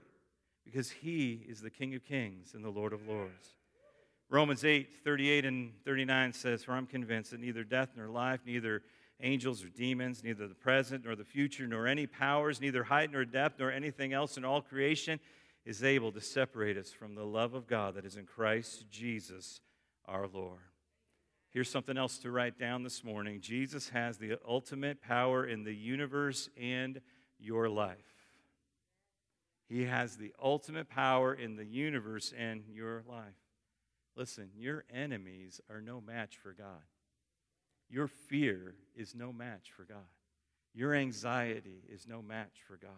because 0.66 0.90
He 0.90 1.46
is 1.48 1.62
the 1.62 1.70
King 1.70 1.96
of 1.96 2.04
Kings 2.04 2.54
and 2.54 2.64
the 2.64 2.70
Lord 2.70 2.92
of 2.92 3.08
Lords. 3.08 3.56
Romans 4.32 4.64
8, 4.64 5.04
38 5.04 5.44
and 5.44 5.74
39 5.84 6.32
says, 6.32 6.64
For 6.64 6.72
I'm 6.72 6.88
convinced 6.88 7.32
that 7.32 7.42
neither 7.42 7.66
death 7.66 7.90
nor 7.98 8.08
life, 8.08 8.40
neither 8.46 8.82
angels 9.20 9.62
or 9.62 9.68
demons, 9.68 10.24
neither 10.24 10.48
the 10.48 10.56
present 10.56 11.04
nor 11.04 11.18
the 11.18 11.26
future, 11.26 11.68
nor 11.68 11.86
any 11.86 12.08
powers, 12.08 12.62
neither 12.62 12.86
height 12.86 13.12
nor 13.12 13.26
depth, 13.26 13.60
nor 13.60 13.70
anything 13.70 14.14
else 14.14 14.38
in 14.38 14.46
all 14.46 14.62
creation 14.62 15.20
is 15.66 15.84
able 15.84 16.14
to 16.14 16.22
separate 16.22 16.78
us 16.78 16.92
from 16.92 17.14
the 17.14 17.26
love 17.26 17.54
of 17.54 17.68
God 17.68 17.96
that 17.96 18.06
is 18.06 18.16
in 18.16 18.26
Christ 18.26 18.86
Jesus 18.90 19.60
our 20.06 20.28
Lord. 20.28 20.62
Here's 21.50 21.70
something 21.70 21.98
else 21.98 22.18
to 22.20 22.32
write 22.32 22.58
down 22.58 22.84
this 22.84 23.04
morning 23.04 23.42
Jesus 23.42 23.90
has 23.90 24.18
the 24.18 24.38
ultimate 24.48 25.02
power 25.02 25.46
in 25.46 25.66
the 25.66 25.76
universe 25.76 26.48
and 26.58 27.02
your 27.38 27.68
life. 27.68 27.98
He 29.68 29.84
has 29.84 30.16
the 30.16 30.34
ultimate 30.42 30.90
power 30.90 31.34
in 31.34 31.58
the 31.58 31.66
universe 31.66 32.34
and 32.38 32.64
your 32.70 33.04
life. 33.10 33.36
Listen, 34.16 34.50
your 34.56 34.84
enemies 34.94 35.62
are 35.70 35.82
no 35.82 36.02
match 36.02 36.38
for 36.38 36.54
God. 36.54 36.84
Your 37.90 38.08
fear 38.08 38.76
is 38.96 39.16
no 39.16 39.34
match 39.34 39.72
for 39.76 39.84
God. 39.84 39.98
Your 40.74 40.94
anxiety 40.94 41.84
is 41.90 42.08
no 42.08 42.22
match 42.22 42.60
for 42.68 42.78
God. 42.78 42.92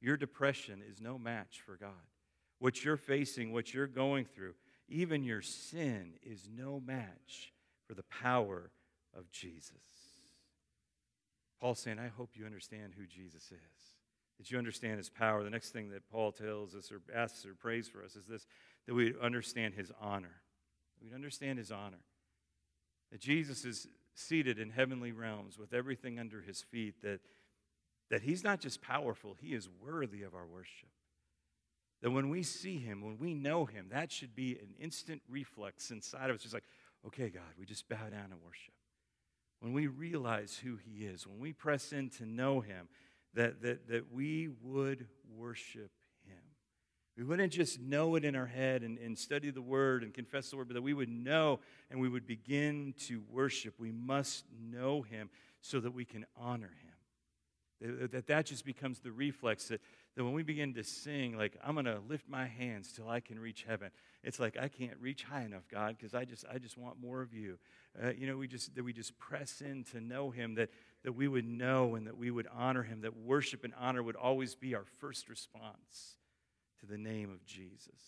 Your 0.00 0.16
depression 0.16 0.82
is 0.88 1.00
no 1.00 1.18
match 1.18 1.60
for 1.64 1.76
God. 1.76 1.90
What 2.58 2.84
you're 2.84 2.96
facing, 2.96 3.52
what 3.52 3.72
you're 3.72 3.86
going 3.86 4.24
through, 4.24 4.54
even 4.88 5.22
your 5.22 5.42
sin 5.42 6.14
is 6.22 6.48
no 6.54 6.80
match 6.84 7.52
for 7.86 7.94
the 7.94 8.02
power 8.04 8.70
of 9.16 9.30
Jesus. 9.30 9.72
Paul's 11.60 11.80
saying, 11.80 11.98
I 11.98 12.08
hope 12.08 12.30
you 12.34 12.46
understand 12.46 12.94
who 12.96 13.06
Jesus 13.06 13.44
is, 13.44 13.96
that 14.38 14.50
you 14.50 14.56
understand 14.56 14.96
his 14.96 15.10
power. 15.10 15.42
The 15.42 15.50
next 15.50 15.70
thing 15.70 15.90
that 15.90 16.10
Paul 16.10 16.32
tells 16.32 16.74
us 16.74 16.90
or 16.90 17.02
asks 17.14 17.44
or 17.44 17.54
prays 17.54 17.88
for 17.88 18.02
us 18.02 18.16
is 18.16 18.26
this 18.26 18.46
that 18.86 18.94
we 18.94 19.14
understand 19.20 19.74
his 19.74 19.92
honor. 20.00 20.40
We 21.02 21.14
understand 21.14 21.58
his 21.58 21.70
honor. 21.70 22.02
That 23.10 23.20
Jesus 23.20 23.64
is 23.64 23.86
seated 24.14 24.58
in 24.58 24.70
heavenly 24.70 25.12
realms 25.12 25.58
with 25.58 25.72
everything 25.72 26.18
under 26.18 26.40
his 26.40 26.62
feet, 26.62 27.02
that, 27.02 27.20
that 28.10 28.22
he's 28.22 28.44
not 28.44 28.60
just 28.60 28.82
powerful, 28.82 29.36
he 29.40 29.54
is 29.54 29.68
worthy 29.82 30.22
of 30.22 30.34
our 30.34 30.46
worship. 30.46 30.88
That 32.02 32.10
when 32.10 32.30
we 32.30 32.42
see 32.42 32.78
him, 32.78 33.02
when 33.02 33.18
we 33.18 33.34
know 33.34 33.66
him, 33.66 33.86
that 33.90 34.10
should 34.10 34.34
be 34.34 34.52
an 34.52 34.74
instant 34.78 35.22
reflex 35.28 35.90
inside 35.90 36.30
of 36.30 36.36
us. 36.36 36.42
Just 36.42 36.54
like, 36.54 36.64
okay, 37.06 37.28
God, 37.28 37.42
we 37.58 37.66
just 37.66 37.88
bow 37.88 37.96
down 37.96 38.30
and 38.30 38.42
worship. 38.44 38.74
When 39.60 39.74
we 39.74 39.86
realize 39.86 40.58
who 40.62 40.76
he 40.76 41.04
is, 41.04 41.26
when 41.26 41.38
we 41.38 41.52
press 41.52 41.92
in 41.92 42.08
to 42.10 42.24
know 42.24 42.60
him, 42.60 42.88
that, 43.34 43.60
that, 43.62 43.88
that 43.88 44.12
we 44.12 44.48
would 44.62 45.06
worship. 45.36 45.90
We 47.16 47.24
wouldn't 47.24 47.52
just 47.52 47.80
know 47.80 48.14
it 48.14 48.24
in 48.24 48.34
our 48.34 48.46
head 48.46 48.82
and, 48.82 48.98
and 48.98 49.18
study 49.18 49.50
the 49.50 49.62
word 49.62 50.02
and 50.02 50.14
confess 50.14 50.50
the 50.50 50.56
word, 50.56 50.68
but 50.68 50.74
that 50.74 50.82
we 50.82 50.94
would 50.94 51.08
know 51.08 51.60
and 51.90 52.00
we 52.00 52.08
would 52.08 52.26
begin 52.26 52.94
to 53.06 53.22
worship. 53.30 53.74
We 53.78 53.92
must 53.92 54.44
know 54.58 55.02
him 55.02 55.28
so 55.60 55.80
that 55.80 55.92
we 55.92 56.04
can 56.04 56.24
honor 56.36 56.70
him. 56.82 58.08
That 58.10 58.26
that 58.26 58.46
just 58.46 58.64
becomes 58.64 59.00
the 59.00 59.10
reflex 59.10 59.68
that, 59.68 59.80
that 60.14 60.22
when 60.22 60.34
we 60.34 60.42
begin 60.42 60.74
to 60.74 60.84
sing, 60.84 61.36
like, 61.36 61.56
I'm 61.64 61.74
going 61.74 61.86
to 61.86 62.00
lift 62.06 62.28
my 62.28 62.46
hands 62.46 62.92
till 62.92 63.08
I 63.08 63.20
can 63.20 63.38
reach 63.38 63.64
heaven, 63.66 63.90
it's 64.22 64.38
like, 64.38 64.58
I 64.58 64.68
can't 64.68 64.98
reach 65.00 65.24
high 65.24 65.42
enough, 65.42 65.66
God, 65.70 65.96
because 65.96 66.14
I 66.14 66.26
just, 66.26 66.44
I 66.52 66.58
just 66.58 66.76
want 66.76 67.00
more 67.00 67.22
of 67.22 67.32
you. 67.32 67.58
Uh, 68.02 68.10
you 68.10 68.26
know, 68.26 68.36
we 68.36 68.48
just, 68.48 68.74
that 68.74 68.84
we 68.84 68.92
just 68.92 69.18
press 69.18 69.62
in 69.62 69.84
to 69.92 70.00
know 70.00 70.30
him, 70.30 70.56
that, 70.56 70.68
that 71.04 71.12
we 71.12 71.26
would 71.26 71.46
know 71.46 71.94
and 71.94 72.06
that 72.06 72.18
we 72.18 72.30
would 72.30 72.48
honor 72.54 72.82
him, 72.82 73.00
that 73.00 73.16
worship 73.16 73.64
and 73.64 73.72
honor 73.78 74.02
would 74.02 74.16
always 74.16 74.54
be 74.54 74.74
our 74.74 74.84
first 75.00 75.30
response 75.30 76.16
to 76.80 76.86
the 76.86 76.98
name 76.98 77.30
of 77.30 77.44
Jesus, 77.44 78.00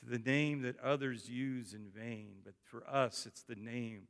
to 0.00 0.10
the 0.10 0.18
name 0.18 0.62
that 0.62 0.78
others 0.80 1.28
use 1.28 1.74
in 1.74 1.88
vain. 1.88 2.36
But 2.44 2.54
for 2.62 2.88
us, 2.88 3.26
it's 3.26 3.42
the 3.42 3.54
name 3.54 4.08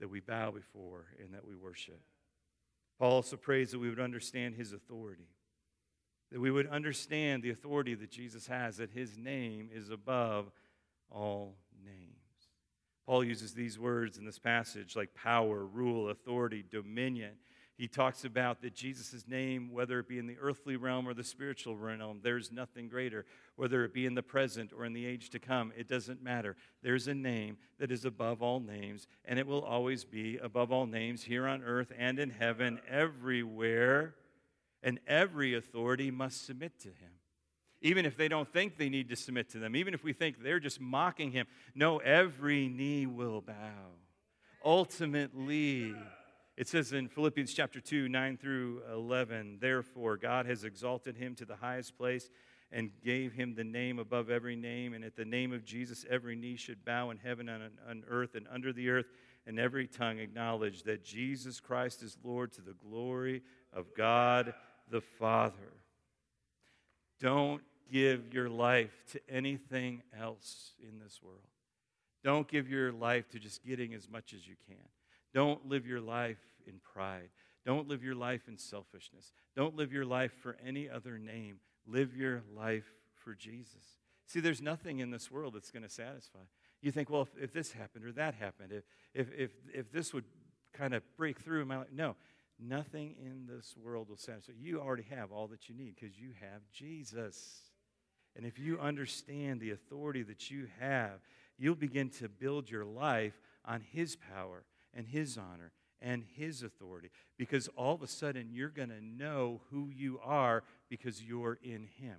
that 0.00 0.08
we 0.08 0.20
bow 0.20 0.50
before 0.50 1.06
and 1.22 1.34
that 1.34 1.46
we 1.46 1.54
worship. 1.54 2.00
Paul 2.98 3.12
also 3.12 3.36
prays 3.36 3.70
that 3.72 3.78
we 3.78 3.88
would 3.88 4.00
understand 4.00 4.54
his 4.54 4.72
authority, 4.72 5.28
that 6.30 6.40
we 6.40 6.50
would 6.50 6.66
understand 6.68 7.42
the 7.42 7.50
authority 7.50 7.94
that 7.94 8.10
Jesus 8.10 8.46
has, 8.46 8.76
that 8.78 8.90
his 8.90 9.18
name 9.18 9.68
is 9.72 9.90
above 9.90 10.50
all 11.10 11.56
names. 11.84 12.14
Paul 13.06 13.24
uses 13.24 13.52
these 13.52 13.78
words 13.78 14.16
in 14.16 14.24
this 14.24 14.38
passage 14.38 14.96
like 14.96 15.14
power, 15.14 15.66
rule, 15.66 16.08
authority, 16.08 16.64
dominion. 16.68 17.32
He 17.76 17.88
talks 17.88 18.24
about 18.24 18.62
that 18.62 18.74
Jesus' 18.74 19.26
name, 19.26 19.72
whether 19.72 19.98
it 19.98 20.06
be 20.06 20.18
in 20.18 20.28
the 20.28 20.36
earthly 20.40 20.76
realm 20.76 21.08
or 21.08 21.14
the 21.14 21.24
spiritual 21.24 21.76
realm, 21.76 22.20
there's 22.22 22.52
nothing 22.52 22.88
greater. 22.88 23.24
Whether 23.56 23.84
it 23.84 23.92
be 23.92 24.06
in 24.06 24.14
the 24.14 24.22
present 24.22 24.72
or 24.72 24.84
in 24.84 24.92
the 24.92 25.04
age 25.04 25.30
to 25.30 25.40
come, 25.40 25.72
it 25.76 25.88
doesn't 25.88 26.22
matter. 26.22 26.56
There's 26.82 27.08
a 27.08 27.14
name 27.14 27.56
that 27.80 27.90
is 27.90 28.04
above 28.04 28.42
all 28.42 28.60
names, 28.60 29.08
and 29.24 29.40
it 29.40 29.46
will 29.46 29.62
always 29.62 30.04
be 30.04 30.38
above 30.38 30.70
all 30.70 30.86
names 30.86 31.24
here 31.24 31.48
on 31.48 31.64
earth 31.64 31.90
and 31.98 32.20
in 32.20 32.30
heaven, 32.30 32.80
everywhere. 32.88 34.14
And 34.80 35.00
every 35.08 35.54
authority 35.54 36.12
must 36.12 36.46
submit 36.46 36.78
to 36.80 36.88
him. 36.88 37.10
Even 37.80 38.06
if 38.06 38.16
they 38.16 38.28
don't 38.28 38.50
think 38.50 38.78
they 38.78 38.88
need 38.88 39.08
to 39.08 39.16
submit 39.16 39.50
to 39.50 39.58
them, 39.58 39.74
even 39.74 39.94
if 39.94 40.04
we 40.04 40.12
think 40.12 40.42
they're 40.42 40.60
just 40.60 40.80
mocking 40.80 41.32
him, 41.32 41.46
no, 41.74 41.98
every 41.98 42.68
knee 42.68 43.06
will 43.06 43.40
bow. 43.40 43.92
Ultimately, 44.64 45.94
it 46.56 46.68
says 46.68 46.92
in 46.92 47.08
Philippians 47.08 47.52
chapter 47.52 47.80
2, 47.80 48.08
9 48.08 48.36
through 48.36 48.82
11, 48.92 49.58
therefore 49.60 50.16
God 50.16 50.46
has 50.46 50.62
exalted 50.62 51.16
him 51.16 51.34
to 51.36 51.44
the 51.44 51.56
highest 51.56 51.96
place 51.98 52.30
and 52.70 52.90
gave 53.02 53.32
him 53.32 53.54
the 53.54 53.64
name 53.64 53.98
above 53.98 54.30
every 54.30 54.56
name. 54.56 54.94
And 54.94 55.04
at 55.04 55.16
the 55.16 55.24
name 55.24 55.52
of 55.52 55.64
Jesus, 55.64 56.04
every 56.08 56.36
knee 56.36 56.56
should 56.56 56.84
bow 56.84 57.10
in 57.10 57.18
heaven 57.18 57.48
and 57.48 57.72
on 57.88 58.04
earth 58.08 58.34
and 58.34 58.46
under 58.52 58.72
the 58.72 58.88
earth, 58.90 59.06
and 59.46 59.58
every 59.58 59.86
tongue 59.86 60.18
acknowledge 60.18 60.84
that 60.84 61.04
Jesus 61.04 61.60
Christ 61.60 62.02
is 62.02 62.16
Lord 62.22 62.52
to 62.52 62.62
the 62.62 62.74
glory 62.74 63.42
of 63.72 63.94
God 63.96 64.54
the 64.90 65.00
Father. 65.00 65.72
Don't 67.20 67.62
give 67.90 68.32
your 68.32 68.48
life 68.48 69.04
to 69.12 69.20
anything 69.28 70.02
else 70.18 70.72
in 70.80 70.98
this 70.98 71.20
world. 71.22 71.40
Don't 72.22 72.48
give 72.48 72.68
your 72.68 72.92
life 72.92 73.28
to 73.30 73.38
just 73.38 73.64
getting 73.64 73.92
as 73.92 74.08
much 74.08 74.32
as 74.32 74.46
you 74.46 74.54
can. 74.66 74.76
Don't 75.34 75.66
live 75.68 75.86
your 75.86 76.00
life 76.00 76.38
in 76.66 76.74
pride. 76.80 77.28
Don't 77.66 77.88
live 77.88 78.02
your 78.02 78.14
life 78.14 78.48
in 78.48 78.56
selfishness. 78.56 79.32
Don't 79.56 79.76
live 79.76 79.92
your 79.92 80.04
life 80.04 80.32
for 80.42 80.56
any 80.64 80.88
other 80.88 81.18
name. 81.18 81.56
Live 81.86 82.16
your 82.16 82.42
life 82.56 82.86
for 83.14 83.34
Jesus. 83.34 83.98
See, 84.26 84.40
there's 84.40 84.62
nothing 84.62 85.00
in 85.00 85.10
this 85.10 85.30
world 85.30 85.54
that's 85.54 85.70
going 85.70 85.82
to 85.82 85.88
satisfy. 85.88 86.40
You 86.80 86.92
think, 86.92 87.10
well, 87.10 87.22
if, 87.22 87.28
if, 87.42 87.52
this 87.52 87.72
happened 87.72 88.04
or 88.04 88.12
that 88.12 88.34
happened, 88.34 88.72
if, 88.72 88.84
if, 89.14 89.28
if, 89.36 89.50
if 89.72 89.92
this 89.92 90.14
would 90.14 90.24
kind 90.74 90.92
of 90.92 91.02
break 91.16 91.38
through 91.38 91.62
in 91.62 91.68
my 91.68 91.78
life. 91.78 91.88
No, 91.92 92.16
nothing 92.58 93.14
in 93.18 93.46
this 93.46 93.74
world 93.82 94.08
will 94.08 94.16
satisfy. 94.16 94.52
You 94.58 94.80
already 94.80 95.06
have 95.10 95.32
all 95.32 95.46
that 95.48 95.68
you 95.68 95.74
need 95.74 95.94
because 95.98 96.18
you 96.18 96.30
have 96.40 96.60
Jesus. 96.72 97.70
And 98.36 98.44
if 98.44 98.58
you 98.58 98.78
understand 98.78 99.60
the 99.60 99.70
authority 99.70 100.22
that 100.24 100.50
you 100.50 100.66
have, 100.80 101.20
you'll 101.56 101.76
begin 101.76 102.10
to 102.10 102.28
build 102.28 102.70
your 102.70 102.84
life 102.84 103.40
on 103.64 103.80
His 103.80 104.16
power 104.16 104.64
and 104.94 105.06
His 105.06 105.36
honor 105.36 105.72
and 106.00 106.24
His 106.34 106.62
authority. 106.62 107.10
Because 107.36 107.68
all 107.76 107.94
of 107.94 108.02
a 108.02 108.06
sudden, 108.06 108.48
you're 108.50 108.68
going 108.68 108.90
to 108.90 109.04
know 109.04 109.60
who 109.70 109.90
you 109.90 110.20
are 110.22 110.62
because 110.88 111.22
you're 111.22 111.58
in 111.62 111.88
Him. 111.98 112.16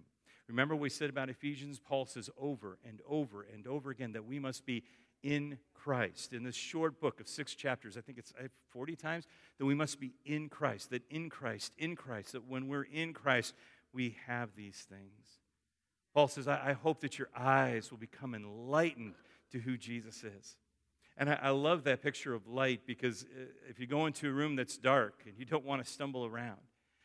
Remember, 0.48 0.75
we 0.75 0.89
said 0.89 1.10
about 1.10 1.29
Ephesians? 1.29 1.79
Paul 1.79 2.05
says 2.05 2.29
over 2.38 2.77
and 2.88 3.01
over 3.08 3.46
and 3.51 3.65
over 3.65 3.89
again 3.89 4.12
that 4.13 4.25
we 4.25 4.39
must 4.39 4.65
be 4.65 4.84
in 5.24 5.58
Christ. 5.74 6.34
In 6.34 6.44
this 6.44 6.55
short 6.55 7.00
book 7.00 7.20
of 7.20 7.27
six 7.27 7.55
chapters, 7.55 7.98
I 7.98 8.01
think 8.01 8.20
it's 8.20 8.34
40 8.70 8.96
times, 8.96 9.27
that 9.58 9.65
we 9.65 9.74
must 9.74 10.00
be 10.00 10.13
in 10.24 10.50
Christ, 10.50 10.91
that 10.91 11.01
in 11.10 11.29
Christ, 11.29 11.74
in 11.77 11.96
Christ, 11.96 12.34
that 12.34 12.48
when 12.48 12.67
we're 12.67 12.84
in 12.84 13.13
Christ, 13.13 13.55
we 13.91 14.17
have 14.27 14.50
these 14.55 14.86
things. 14.88 15.39
Paul 16.13 16.27
says, 16.27 16.48
I, 16.48 16.70
I 16.70 16.74
hope 16.74 17.01
that 17.01 17.17
your 17.17 17.29
eyes 17.36 17.89
will 17.89 17.98
become 17.98 18.36
enlightened 18.36 19.15
to 19.51 19.60
who 19.60 19.77
Jesus 19.77 20.24
is. 20.24 20.58
And 21.17 21.29
I, 21.29 21.39
I 21.43 21.50
love 21.50 21.84
that 21.86 22.01
picture 22.01 22.34
of 22.34 22.48
light 22.48 22.81
because 22.86 23.24
uh, 23.24 23.45
if 23.69 23.79
you 23.79 23.88
go 23.88 24.05
into 24.05 24.29
a 24.29 24.31
room 24.31 24.55
that's 24.55 24.77
dark 24.77 25.22
and 25.25 25.34
you 25.38 25.45
don't 25.45 25.65
want 25.65 25.84
to 25.84 25.89
stumble 25.89 26.25
around, 26.25 26.60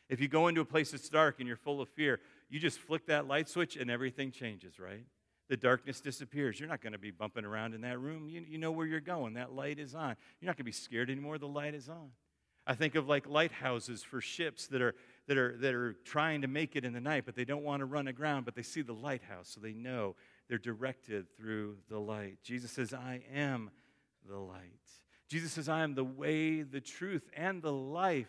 if 0.09 0.19
you 0.19 0.27
go 0.27 0.47
into 0.47 0.61
a 0.61 0.65
place 0.65 0.91
that's 0.91 1.07
dark 1.07 1.39
and 1.39 1.47
you're 1.47 1.55
full 1.55 1.81
of 1.81 1.89
fear, 1.89 2.19
you 2.49 2.59
just 2.59 2.79
flick 2.79 3.05
that 3.07 3.27
light 3.27 3.47
switch 3.47 3.77
and 3.77 3.89
everything 3.89 4.31
changes, 4.31 4.77
right? 4.77 5.05
The 5.47 5.55
darkness 5.55 6.01
disappears. 6.01 6.59
You're 6.59 6.69
not 6.69 6.81
going 6.81 6.93
to 6.93 6.99
be 6.99 7.11
bumping 7.11 7.45
around 7.45 7.73
in 7.73 7.81
that 7.81 7.99
room. 7.99 8.27
You, 8.27 8.43
you 8.47 8.57
know 8.57 8.71
where 8.71 8.85
you're 8.85 8.99
going. 8.99 9.35
That 9.35 9.53
light 9.53 9.79
is 9.79 9.95
on. 9.95 10.15
You're 10.39 10.47
not 10.47 10.57
going 10.57 10.57
to 10.57 10.63
be 10.65 10.71
scared 10.71 11.09
anymore. 11.09 11.37
The 11.37 11.47
light 11.47 11.73
is 11.73 11.87
on. 11.87 12.11
I 12.67 12.75
think 12.75 12.95
of 12.95 13.07
like 13.07 13.27
lighthouses 13.27 14.03
for 14.03 14.21
ships 14.21 14.67
that 14.67 14.81
are, 14.81 14.95
that, 15.27 15.37
are, 15.37 15.57
that 15.57 15.73
are 15.73 15.93
trying 16.05 16.41
to 16.41 16.47
make 16.47 16.75
it 16.75 16.85
in 16.85 16.93
the 16.93 17.01
night, 17.01 17.23
but 17.25 17.35
they 17.35 17.45
don't 17.45 17.63
want 17.63 17.79
to 17.79 17.85
run 17.85 18.07
aground, 18.07 18.45
but 18.45 18.55
they 18.55 18.61
see 18.61 18.81
the 18.81 18.93
lighthouse, 18.93 19.49
so 19.49 19.59
they 19.59 19.73
know 19.73 20.15
they're 20.47 20.57
directed 20.57 21.25
through 21.37 21.77
the 21.89 21.97
light. 21.97 22.37
Jesus 22.43 22.71
says, 22.71 22.93
I 22.93 23.23
am 23.33 23.71
the 24.27 24.37
light. 24.37 24.79
Jesus 25.27 25.53
says, 25.53 25.69
I 25.69 25.83
am 25.83 25.95
the 25.95 26.03
way, 26.03 26.61
the 26.61 26.81
truth, 26.81 27.29
and 27.35 27.61
the 27.61 27.71
life. 27.71 28.27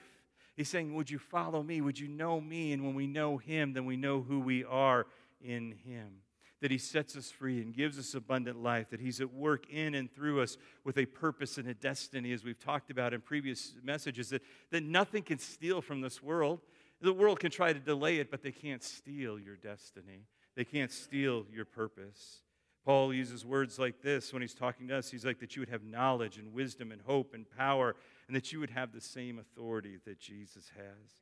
He's 0.57 0.69
saying, 0.69 0.95
Would 0.95 1.11
you 1.11 1.19
follow 1.19 1.63
me? 1.63 1.81
Would 1.81 1.99
you 1.99 2.09
know 2.09 2.41
me? 2.41 2.73
And 2.73 2.85
when 2.85 2.95
we 2.95 3.07
know 3.07 3.39
him, 3.39 3.73
then 3.73 3.87
we 3.87 3.97
know 3.97 4.23
who 4.23 4.41
we 4.41 4.65
are 4.65 5.07
in 5.41 5.73
him. 5.85 6.19
That 6.61 6.71
he 6.71 6.79
sets 6.79 7.17
us 7.17 7.31
free 7.31 7.61
and 7.61 7.75
gives 7.75 7.99
us 7.99 8.15
abundant 8.15 8.63
life, 8.63 8.91
that 8.91 9.01
he's 9.01 9.21
at 9.21 9.35
work 9.35 9.69
in 9.69 9.97
and 9.97 10.13
through 10.15 10.43
us 10.43 10.57
with 10.85 10.97
a 10.97 11.07
purpose 11.07 11.59
and 11.59 11.67
a 11.67 11.75
destiny, 11.75 12.33
as 12.33 12.45
we've 12.45 12.59
talked 12.59 12.91
about 12.91 13.13
in 13.13 13.21
previous 13.21 13.75
messages, 13.83 14.29
that, 14.29 14.43
that 14.71 14.85
nothing 14.85 15.25
can 15.25 15.41
steal 15.41 15.81
from 15.81 16.03
this 16.03 16.23
world. 16.23 16.61
The 17.01 17.13
world 17.13 17.41
can 17.41 17.51
try 17.51 17.73
to 17.73 17.81
delay 17.81 18.19
it, 18.19 18.31
but 18.31 18.45
they 18.45 18.53
can't 18.53 18.85
steal 18.85 19.41
your 19.41 19.57
destiny. 19.57 20.27
They 20.55 20.65
can't 20.65 20.93
steal 20.93 21.47
your 21.53 21.65
purpose. 21.65 22.43
Paul 22.85 23.15
uses 23.15 23.45
words 23.45 23.79
like 23.79 24.03
this 24.03 24.33
when 24.33 24.43
he's 24.43 24.55
talking 24.55 24.89
to 24.89 24.97
us. 24.97 25.11
He's 25.11 25.25
like, 25.25 25.39
that 25.39 25.55
you 25.55 25.61
would 25.61 25.69
have 25.69 25.85
knowledge 25.85 26.39
and 26.39 26.53
wisdom 26.53 26.91
and 26.91 27.01
hope 27.01 27.33
and 27.33 27.47
power, 27.57 27.95
and 28.27 28.37
that 28.37 28.53
you 28.53 28.59
would 28.59 28.71
have 28.71 28.93
the 28.93 29.01
same 29.01 29.39
authority 29.39 29.99
that 30.05 30.19
Jesus 30.19 30.71
has. 30.77 31.15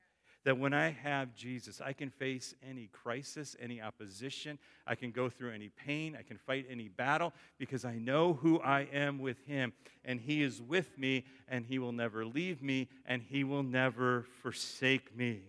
That 0.44 0.56
when 0.56 0.72
I 0.72 0.90
have 1.02 1.34
Jesus, 1.34 1.82
I 1.82 1.92
can 1.92 2.08
face 2.08 2.54
any 2.66 2.86
crisis, 2.86 3.56
any 3.60 3.82
opposition. 3.82 4.58
I 4.86 4.94
can 4.94 5.10
go 5.10 5.28
through 5.28 5.52
any 5.52 5.68
pain. 5.68 6.16
I 6.18 6.22
can 6.22 6.38
fight 6.38 6.64
any 6.70 6.88
battle 6.88 7.34
because 7.58 7.84
I 7.84 7.96
know 7.96 8.32
who 8.32 8.58
I 8.60 8.88
am 8.90 9.18
with 9.18 9.36
Him. 9.46 9.74
And 10.02 10.18
He 10.18 10.42
is 10.42 10.62
with 10.62 10.96
me, 10.96 11.26
and 11.46 11.66
He 11.66 11.78
will 11.78 11.92
never 11.92 12.24
leave 12.24 12.62
me, 12.62 12.88
and 13.04 13.20
He 13.20 13.44
will 13.44 13.62
never 13.62 14.24
forsake 14.40 15.14
me. 15.14 15.40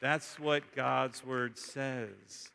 That's 0.00 0.36
what 0.40 0.74
God's 0.74 1.24
Word 1.24 1.56
says. 1.56 2.50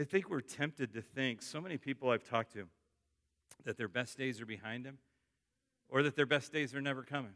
I 0.00 0.04
think 0.04 0.30
we're 0.30 0.40
tempted 0.40 0.94
to 0.94 1.02
think, 1.02 1.42
so 1.42 1.60
many 1.60 1.76
people 1.76 2.08
I've 2.08 2.24
talked 2.24 2.54
to, 2.54 2.66
that 3.64 3.76
their 3.76 3.86
best 3.86 4.16
days 4.16 4.40
are 4.40 4.46
behind 4.46 4.86
them 4.86 4.96
or 5.90 6.02
that 6.02 6.16
their 6.16 6.24
best 6.24 6.54
days 6.54 6.74
are 6.74 6.80
never 6.80 7.02
coming, 7.02 7.34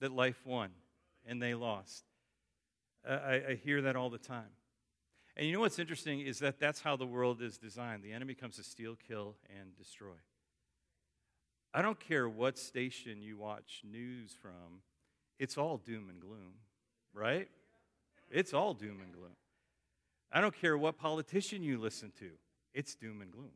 that 0.00 0.10
life 0.10 0.44
won 0.44 0.70
and 1.24 1.40
they 1.40 1.54
lost. 1.54 2.04
I, 3.08 3.42
I 3.50 3.60
hear 3.62 3.80
that 3.82 3.94
all 3.94 4.10
the 4.10 4.18
time. 4.18 4.50
And 5.36 5.46
you 5.46 5.52
know 5.52 5.60
what's 5.60 5.78
interesting 5.78 6.18
is 6.18 6.40
that 6.40 6.58
that's 6.58 6.80
how 6.80 6.96
the 6.96 7.06
world 7.06 7.40
is 7.40 7.58
designed. 7.58 8.02
The 8.02 8.12
enemy 8.12 8.34
comes 8.34 8.56
to 8.56 8.64
steal, 8.64 8.96
kill, 9.06 9.36
and 9.60 9.76
destroy. 9.76 10.18
I 11.72 11.80
don't 11.80 12.00
care 12.00 12.28
what 12.28 12.58
station 12.58 13.22
you 13.22 13.36
watch 13.36 13.82
news 13.88 14.34
from, 14.42 14.82
it's 15.38 15.56
all 15.56 15.76
doom 15.76 16.08
and 16.08 16.20
gloom, 16.20 16.54
right? 17.14 17.46
It's 18.32 18.52
all 18.52 18.74
doom 18.74 18.98
and 19.00 19.12
gloom. 19.12 19.36
I 20.32 20.40
don't 20.40 20.54
care 20.54 20.76
what 20.76 20.98
politician 20.98 21.62
you 21.62 21.78
listen 21.78 22.12
to, 22.18 22.30
it's 22.74 22.94
doom 22.94 23.22
and 23.22 23.30
gloom. 23.32 23.52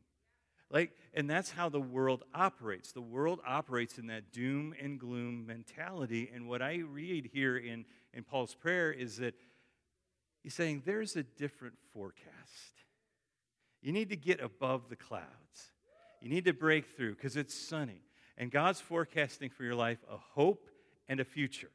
Like, 0.69 0.91
and 1.13 1.29
that's 1.29 1.51
how 1.51 1.69
the 1.69 1.79
world 1.79 2.23
operates. 2.33 2.91
The 2.91 3.01
world 3.01 3.39
operates 3.45 3.99
in 3.99 4.07
that 4.07 4.31
doom 4.33 4.73
and 4.81 4.99
gloom 4.99 5.45
mentality. 5.45 6.31
And 6.33 6.49
what 6.49 6.63
I 6.63 6.77
read 6.77 7.29
here 7.31 7.57
in, 7.57 7.85
in 8.11 8.23
Paul's 8.23 8.55
prayer 8.55 8.91
is 8.91 9.17
that 9.17 9.35
he's 10.41 10.55
saying 10.55 10.81
there's 10.83 11.15
a 11.15 11.21
different 11.21 11.75
forecast. 11.93 12.31
You 13.83 13.91
need 13.91 14.09
to 14.09 14.15
get 14.15 14.41
above 14.41 14.89
the 14.89 14.95
clouds. 14.95 15.27
You 16.21 16.29
need 16.29 16.45
to 16.45 16.53
break 16.53 16.87
through 16.95 17.15
because 17.15 17.37
it's 17.37 17.53
sunny. 17.53 18.01
And 18.35 18.49
God's 18.49 18.81
forecasting 18.81 19.51
for 19.51 19.63
your 19.63 19.75
life 19.75 19.99
a 20.09 20.17
hope 20.17 20.69
and 21.07 21.19
a 21.19 21.25
future. 21.25 21.69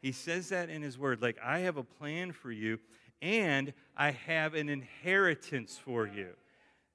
He 0.00 0.12
says 0.12 0.48
that 0.48 0.68
in 0.68 0.82
His 0.82 0.98
Word. 0.98 1.22
Like, 1.22 1.36
I 1.44 1.60
have 1.60 1.76
a 1.76 1.84
plan 1.84 2.32
for 2.32 2.50
you, 2.50 2.78
and 3.22 3.72
I 3.96 4.10
have 4.10 4.54
an 4.54 4.68
inheritance 4.68 5.78
for 5.82 6.06
you. 6.06 6.30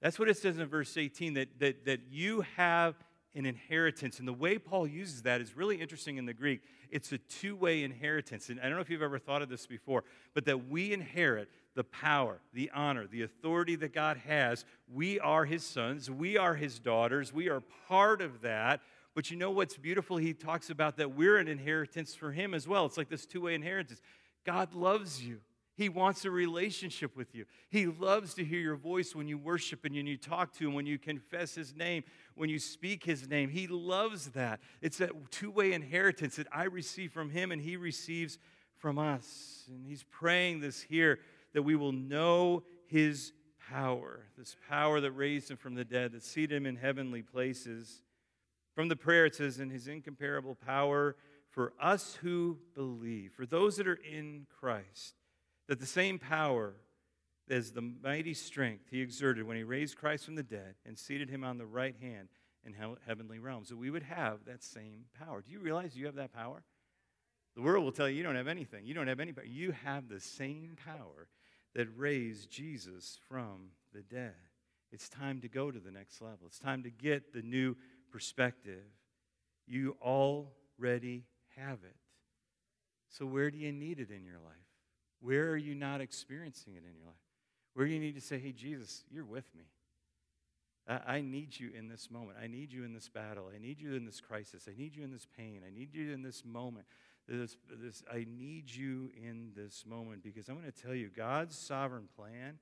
That's 0.02 0.18
what 0.18 0.30
it 0.30 0.38
says 0.38 0.58
in 0.58 0.68
verse 0.68 0.98
18 0.98 1.36
that, 1.36 1.60
that, 1.60 1.86
that 1.86 2.02
you 2.10 2.44
have 2.58 2.96
an 3.36 3.46
inheritance. 3.46 4.20
And 4.20 4.28
the 4.28 4.34
way 4.34 4.58
Paul 4.58 4.88
uses 4.88 5.22
that 5.24 5.42
is 5.42 5.56
really 5.56 5.78
interesting 5.78 6.18
in 6.18 6.26
the 6.26 6.34
Greek. 6.34 6.62
It's 6.90 7.12
a 7.12 7.18
two 7.18 7.56
way 7.56 7.84
inheritance. 7.84 8.50
And 8.50 8.60
I 8.60 8.64
don't 8.64 8.74
know 8.74 8.82
if 8.82 8.90
you've 8.90 9.02
ever 9.02 9.20
thought 9.20 9.42
of 9.42 9.50
this 9.50 9.66
before, 9.68 10.04
but 10.34 10.46
that 10.46 10.70
we 10.70 10.92
inherit 10.92 11.50
the 11.76 11.84
power, 11.84 12.42
the 12.54 12.70
honor, 12.74 13.08
the 13.08 13.22
authority 13.22 13.76
that 13.78 13.94
God 13.94 14.18
has. 14.28 14.66
We 14.92 15.20
are 15.20 15.46
his 15.46 15.64
sons, 15.64 16.12
we 16.12 16.38
are 16.38 16.56
his 16.56 16.80
daughters, 16.80 17.32
we 17.32 17.50
are 17.50 17.62
part 17.88 18.22
of 18.22 18.42
that. 18.42 18.82
But 19.16 19.32
you 19.32 19.38
know 19.38 19.52
what's 19.52 19.78
beautiful? 19.78 20.18
He 20.18 20.34
talks 20.34 20.70
about 20.70 20.98
that 20.98 21.16
we're 21.16 21.38
an 21.38 21.48
inheritance 21.48 22.16
for 22.16 22.32
him 22.32 22.54
as 22.54 22.68
well. 22.68 22.86
It's 22.86 22.98
like 22.98 23.10
this 23.10 23.26
two 23.26 23.42
way 23.42 23.56
inheritance. 23.56 24.02
God 24.46 24.74
loves 24.74 25.24
you. 25.24 25.40
He 25.82 25.90
wants 25.90 26.26
a 26.26 26.32
relationship 26.32 27.18
with 27.18 27.34
you. 27.34 27.46
He 27.72 27.88
loves 27.88 28.36
to 28.36 28.46
hear 28.46 28.60
your 28.60 28.76
voice 28.76 29.16
when 29.16 29.28
you 29.28 29.40
worship 29.40 29.84
and 29.84 29.96
when 29.96 30.06
you 30.06 30.16
talk 30.16 30.54
to 30.54 30.68
Him, 30.68 30.76
when 30.76 30.86
you 30.86 31.00
confess 31.00 31.56
His 31.56 31.76
name, 31.76 32.04
when 32.36 32.50
you 32.50 32.60
speak 32.60 33.04
His 33.04 33.28
name. 33.28 33.50
He 33.50 33.66
loves 33.66 34.28
that. 34.30 34.60
It's 34.84 35.00
that 35.00 35.10
two 35.32 35.50
way 35.50 35.74
inheritance 35.74 36.36
that 36.36 36.46
I 36.52 36.66
receive 36.66 37.12
from 37.12 37.32
Him 37.32 37.52
and 37.52 37.60
He 37.60 37.78
receives 37.78 38.38
from 38.78 39.00
us. 39.00 39.64
And 39.70 39.84
He's 39.84 40.04
praying 40.04 40.60
this 40.60 40.84
here 40.84 41.18
that 41.56 41.64
we 41.64 41.76
will 41.76 41.94
know 41.94 42.62
His 42.86 43.34
power, 43.68 44.28
this 44.38 44.56
power 44.70 45.02
that 45.02 45.14
raised 45.14 45.50
Him 45.50 45.58
from 45.58 45.74
the 45.74 45.84
dead, 45.84 46.12
that 46.12 46.24
seated 46.24 46.58
Him 46.58 46.68
in 46.68 46.76
heavenly 46.76 47.24
places. 47.24 48.04
From 48.76 48.88
the 48.88 48.96
prayer, 48.96 49.26
it 49.26 49.34
says, 49.34 49.60
in 49.60 49.72
His 49.72 49.88
incomparable 49.88 50.54
power 50.64 51.16
for 51.50 51.74
us 51.82 52.20
who 52.22 52.60
believe, 52.76 53.32
for 53.34 53.48
those 53.48 53.78
that 53.78 53.88
are 53.88 54.00
in 54.08 54.46
Christ 54.60 55.16
that 55.68 55.80
the 55.80 55.86
same 55.86 56.20
power 56.20 56.74
as 57.50 57.72
the 57.72 57.82
mighty 57.82 58.34
strength 58.34 58.86
he 58.90 59.02
exerted 59.02 59.46
when 59.46 59.58
he 59.58 59.64
raised 59.64 59.98
Christ 59.98 60.26
from 60.26 60.36
the 60.36 60.44
dead 60.44 60.76
and 60.86 60.98
seated 60.98 61.30
him 61.30 61.44
on 61.44 61.58
the 61.58 61.66
right 61.66 61.96
hand 62.02 62.30
in 62.66 62.76
heavenly 63.06 63.40
realms, 63.40 63.70
that 63.70 63.78
we 63.78 63.90
would 63.90 64.04
have 64.04 64.46
that 64.46 64.64
same 64.64 65.06
power. 65.20 65.42
Do 65.42 65.52
you 65.52 65.60
realize 65.60 65.96
you 65.96 66.06
have 66.06 66.16
that 66.16 66.34
power? 66.34 66.64
The 67.56 67.62
world 67.62 67.84
will 67.84 67.92
tell 67.92 68.08
you 68.08 68.16
you 68.16 68.24
don't 68.24 68.36
have 68.36 68.48
anything. 68.48 68.86
You 68.86 68.94
don't 68.94 69.08
have 69.08 69.20
any 69.20 69.34
power. 69.34 69.46
You 69.46 69.72
have 69.84 70.08
the 70.08 70.20
same 70.20 70.78
power 70.86 71.28
that 71.76 71.88
raised 71.98 72.50
Jesus 72.50 73.18
from 73.28 73.72
the 73.94 74.02
dead. 74.02 74.36
It's 74.92 75.10
time 75.10 75.42
to 75.42 75.50
go 75.50 75.72
to 75.72 75.80
the 75.80 75.92
next 75.92 76.22
level. 76.22 76.48
It's 76.48 76.60
time 76.60 76.84
to 76.84 76.90
get 76.90 77.34
the 77.34 77.42
new 77.42 77.76
perspective. 78.12 78.84
You 79.68 79.98
already 80.02 81.26
have 81.58 81.80
it. 81.84 81.96
So, 83.10 83.26
where 83.26 83.52
do 83.52 83.58
you 83.58 83.72
need 83.72 84.00
it 84.00 84.10
in 84.10 84.24
your 84.24 84.40
life? 84.44 84.71
Where 85.22 85.50
are 85.50 85.58
you 85.58 85.76
not 85.76 86.02
experiencing 86.02 86.74
it 86.74 86.84
in 86.88 86.96
your 86.96 87.06
life? 87.06 87.16
Where 87.74 87.86
you 87.86 88.00
need 88.00 88.16
to 88.16 88.22
say, 88.22 88.40
hey, 88.40 88.52
Jesus, 88.52 89.04
you're 89.10 89.26
with 89.26 89.46
me? 89.56 89.66
I, 90.88 91.16
I 91.16 91.22
need 91.22 91.58
you 91.58 91.72
in 91.78 91.88
this 91.88 92.10
moment. 92.10 92.38
I 92.42 92.48
need 92.48 92.74
you 92.74 92.84
in 92.84 92.94
this 92.94 93.08
battle. 93.08 93.46
I 93.54 93.60
need 93.60 93.80
you 93.80 93.94
in 93.94 94.06
this 94.06 94.20
crisis. 94.20 94.68
I 94.68 94.78
need 94.78 94.96
you 94.96 95.04
in 95.04 95.12
this 95.12 95.28
pain. 95.38 95.62
I 95.66 95.70
need 95.70 95.94
you 95.94 96.12
in 96.12 96.24
this 96.24 96.44
moment. 96.44 96.86
This, 97.28 97.56
this, 97.70 98.04
I 98.12 98.26
need 98.28 98.74
you 98.74 99.12
in 99.16 99.52
this 99.56 99.86
moment 99.88 100.24
because 100.24 100.50
I'm 100.50 100.60
going 100.60 100.70
to 100.70 100.82
tell 100.82 100.96
you 100.96 101.10
God's 101.16 101.56
sovereign 101.58 102.10
plan 102.16 102.58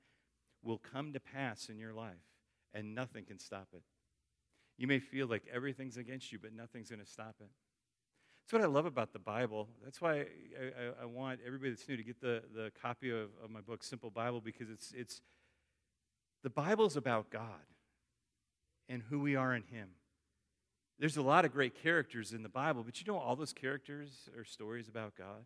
will 0.62 0.78
come 0.78 1.12
to 1.14 1.20
pass 1.20 1.70
in 1.70 1.78
your 1.78 1.94
life, 1.94 2.12
and 2.74 2.94
nothing 2.94 3.24
can 3.24 3.38
stop 3.38 3.68
it. 3.72 3.82
You 4.76 4.86
may 4.86 4.98
feel 4.98 5.26
like 5.26 5.42
everything's 5.52 5.96
against 5.96 6.30
you, 6.30 6.38
but 6.38 6.52
nothing's 6.52 6.90
going 6.90 7.00
to 7.00 7.10
stop 7.10 7.36
it. 7.40 7.48
That's 8.50 8.64
what 8.64 8.68
I 8.68 8.74
love 8.74 8.86
about 8.86 9.12
the 9.12 9.20
Bible. 9.20 9.68
That's 9.84 10.00
why 10.00 10.14
I, 10.14 10.22
I, 10.22 11.02
I 11.02 11.04
want 11.04 11.38
everybody 11.46 11.70
that's 11.70 11.88
new 11.88 11.96
to 11.96 12.02
get 12.02 12.20
the, 12.20 12.42
the 12.52 12.72
copy 12.82 13.08
of, 13.08 13.28
of 13.44 13.48
my 13.48 13.60
book, 13.60 13.84
Simple 13.84 14.10
Bible, 14.10 14.40
because 14.40 14.68
it's, 14.68 14.92
it's 14.92 15.20
the 16.42 16.50
Bible's 16.50 16.96
about 16.96 17.30
God 17.30 17.44
and 18.88 19.04
who 19.08 19.20
we 19.20 19.36
are 19.36 19.54
in 19.54 19.62
Him. 19.62 19.90
There's 20.98 21.16
a 21.16 21.22
lot 21.22 21.44
of 21.44 21.52
great 21.52 21.80
characters 21.80 22.32
in 22.32 22.42
the 22.42 22.48
Bible, 22.48 22.82
but 22.82 23.00
you 23.00 23.06
know 23.06 23.20
all 23.20 23.36
those 23.36 23.52
characters 23.52 24.28
are 24.36 24.42
stories 24.42 24.88
about 24.88 25.14
God? 25.14 25.44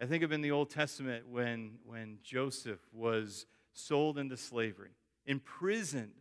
I 0.00 0.06
think 0.06 0.24
of 0.24 0.32
in 0.32 0.40
the 0.40 0.52
Old 0.52 0.70
Testament 0.70 1.28
when, 1.28 1.80
when 1.84 2.16
Joseph 2.22 2.80
was 2.94 3.44
sold 3.74 4.16
into 4.16 4.38
slavery, 4.38 4.92
imprisoned, 5.26 6.14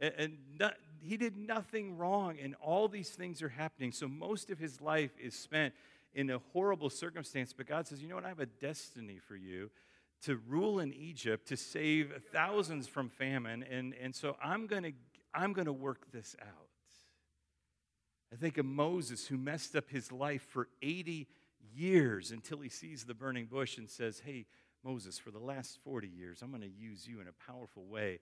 and, 0.00 0.12
and 0.18 0.38
not, 0.58 0.74
he 1.00 1.16
did 1.16 1.36
nothing 1.36 1.96
wrong, 1.96 2.36
and 2.40 2.54
all 2.60 2.88
these 2.88 3.10
things 3.10 3.42
are 3.42 3.48
happening. 3.48 3.92
So 3.92 4.08
most 4.08 4.50
of 4.50 4.58
his 4.58 4.80
life 4.80 5.12
is 5.20 5.34
spent 5.34 5.74
in 6.14 6.30
a 6.30 6.38
horrible 6.52 6.90
circumstance. 6.90 7.52
But 7.52 7.66
God 7.66 7.86
says, 7.86 8.02
You 8.02 8.08
know 8.08 8.16
what? 8.16 8.24
I 8.24 8.28
have 8.28 8.40
a 8.40 8.46
destiny 8.46 9.18
for 9.18 9.36
you 9.36 9.70
to 10.22 10.36
rule 10.48 10.80
in 10.80 10.92
Egypt, 10.92 11.46
to 11.48 11.56
save 11.56 12.12
thousands 12.32 12.88
from 12.88 13.08
famine. 13.08 13.64
And, 13.70 13.94
and 14.00 14.14
so 14.14 14.36
I'm 14.42 14.66
going 14.66 14.82
to 14.82 14.92
I'm 15.34 15.52
going 15.52 15.66
to 15.66 15.72
work 15.72 16.10
this 16.10 16.34
out. 16.40 16.68
I 18.32 18.36
think 18.36 18.58
of 18.58 18.66
Moses, 18.66 19.26
who 19.26 19.36
messed 19.36 19.76
up 19.76 19.88
his 19.88 20.10
life 20.10 20.42
for 20.42 20.68
80 20.82 21.28
years 21.74 22.30
until 22.30 22.60
he 22.60 22.68
sees 22.68 23.04
the 23.04 23.14
burning 23.14 23.46
bush 23.46 23.78
and 23.78 23.88
says, 23.88 24.22
Hey, 24.24 24.46
Moses, 24.84 25.18
for 25.18 25.30
the 25.30 25.38
last 25.38 25.78
40 25.84 26.08
years, 26.08 26.42
I'm 26.42 26.50
going 26.50 26.62
to 26.62 26.68
use 26.68 27.06
you 27.06 27.20
in 27.20 27.28
a 27.28 27.50
powerful 27.50 27.84
way 27.84 28.20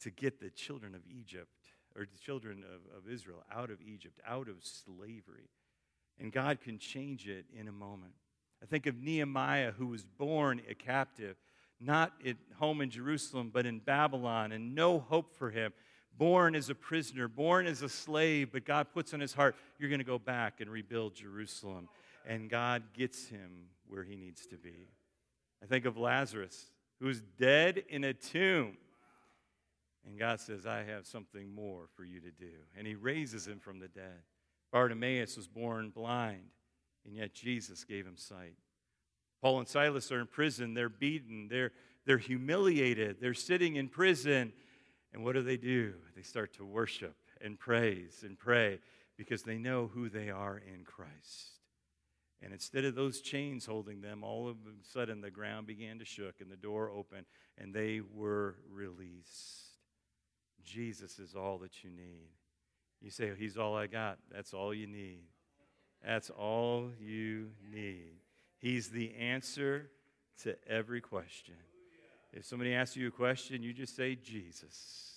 to 0.00 0.10
get 0.10 0.40
the 0.40 0.50
children 0.50 0.94
of 0.94 1.02
Egypt 1.06 1.50
or 1.96 2.04
the 2.04 2.18
children 2.18 2.64
of, 2.64 2.98
of 2.98 3.12
Israel 3.12 3.44
out 3.52 3.70
of 3.70 3.80
Egypt, 3.80 4.20
out 4.26 4.48
of 4.48 4.56
slavery. 4.62 5.50
And 6.18 6.32
God 6.32 6.60
can 6.60 6.78
change 6.78 7.26
it 7.28 7.46
in 7.58 7.68
a 7.68 7.72
moment. 7.72 8.14
I 8.62 8.66
think 8.66 8.86
of 8.86 9.02
Nehemiah, 9.02 9.72
who 9.72 9.88
was 9.88 10.04
born 10.04 10.62
a 10.68 10.74
captive, 10.74 11.36
not 11.80 12.12
at 12.26 12.36
home 12.58 12.80
in 12.80 12.90
Jerusalem, 12.90 13.50
but 13.52 13.66
in 13.66 13.78
Babylon, 13.78 14.52
and 14.52 14.74
no 14.74 14.98
hope 14.98 15.36
for 15.36 15.50
him. 15.50 15.72
Born 16.16 16.54
as 16.54 16.70
a 16.70 16.74
prisoner, 16.74 17.26
born 17.26 17.66
as 17.66 17.82
a 17.82 17.88
slave, 17.88 18.50
but 18.52 18.64
God 18.64 18.86
puts 18.94 19.12
on 19.12 19.20
his 19.20 19.34
heart, 19.34 19.56
you're 19.78 19.90
going 19.90 19.98
to 19.98 20.04
go 20.04 20.18
back 20.18 20.60
and 20.60 20.70
rebuild 20.70 21.14
Jerusalem. 21.14 21.88
And 22.26 22.48
God 22.48 22.84
gets 22.94 23.26
him 23.26 23.66
where 23.88 24.04
he 24.04 24.16
needs 24.16 24.46
to 24.46 24.56
be. 24.56 24.88
I 25.62 25.66
think 25.66 25.84
of 25.84 25.96
Lazarus, 25.96 26.70
who's 27.00 27.20
dead 27.38 27.82
in 27.88 28.04
a 28.04 28.14
tomb. 28.14 28.76
And 30.06 30.18
God 30.18 30.40
says, 30.40 30.66
I 30.66 30.84
have 30.84 31.06
something 31.06 31.54
more 31.54 31.88
for 31.96 32.04
you 32.04 32.20
to 32.20 32.30
do. 32.30 32.52
And 32.76 32.86
he 32.86 32.94
raises 32.94 33.46
him 33.46 33.58
from 33.58 33.78
the 33.78 33.88
dead. 33.88 34.22
Bartimaeus 34.70 35.36
was 35.36 35.46
born 35.46 35.90
blind, 35.90 36.50
and 37.06 37.14
yet 37.14 37.32
Jesus 37.32 37.84
gave 37.84 38.04
him 38.04 38.16
sight. 38.16 38.56
Paul 39.40 39.60
and 39.60 39.68
Silas 39.68 40.10
are 40.10 40.20
in 40.20 40.26
prison. 40.26 40.74
They're 40.74 40.88
beaten. 40.88 41.48
They're, 41.48 41.72
they're 42.06 42.18
humiliated, 42.18 43.16
they're 43.20 43.34
sitting 43.34 43.76
in 43.76 43.88
prison. 43.88 44.52
And 45.12 45.24
what 45.24 45.34
do 45.34 45.42
they 45.42 45.56
do? 45.56 45.94
They 46.16 46.22
start 46.22 46.54
to 46.54 46.64
worship 46.64 47.14
and 47.40 47.58
praise 47.58 48.24
and 48.24 48.38
pray 48.38 48.80
because 49.16 49.42
they 49.42 49.58
know 49.58 49.88
who 49.92 50.08
they 50.08 50.28
are 50.28 50.58
in 50.58 50.84
Christ. 50.84 51.60
And 52.42 52.52
instead 52.52 52.84
of 52.84 52.94
those 52.94 53.20
chains 53.20 53.64
holding 53.64 54.00
them, 54.00 54.24
all 54.24 54.48
of 54.48 54.56
a 54.56 54.84
sudden 54.92 55.20
the 55.20 55.30
ground 55.30 55.66
began 55.66 55.98
to 56.00 56.04
shook 56.04 56.40
and 56.40 56.50
the 56.50 56.56
door 56.56 56.90
opened 56.90 57.26
and 57.56 57.72
they 57.72 58.00
were 58.12 58.56
released. 58.70 59.63
Jesus 60.64 61.18
is 61.18 61.34
all 61.34 61.58
that 61.58 61.84
you 61.84 61.90
need. 61.90 62.28
You 63.00 63.10
say, 63.10 63.32
He's 63.36 63.56
all 63.56 63.76
I 63.76 63.86
got. 63.86 64.18
That's 64.32 64.54
all 64.54 64.72
you 64.72 64.86
need. 64.86 65.24
That's 66.04 66.30
all 66.30 66.90
you 67.00 67.48
need. 67.72 68.12
He's 68.58 68.88
the 68.88 69.14
answer 69.14 69.90
to 70.42 70.56
every 70.68 71.00
question. 71.00 71.54
If 72.32 72.44
somebody 72.44 72.74
asks 72.74 72.96
you 72.96 73.08
a 73.08 73.12
question, 73.12 73.62
you 73.62 73.72
just 73.72 73.94
say 73.94 74.16
Jesus. 74.16 75.12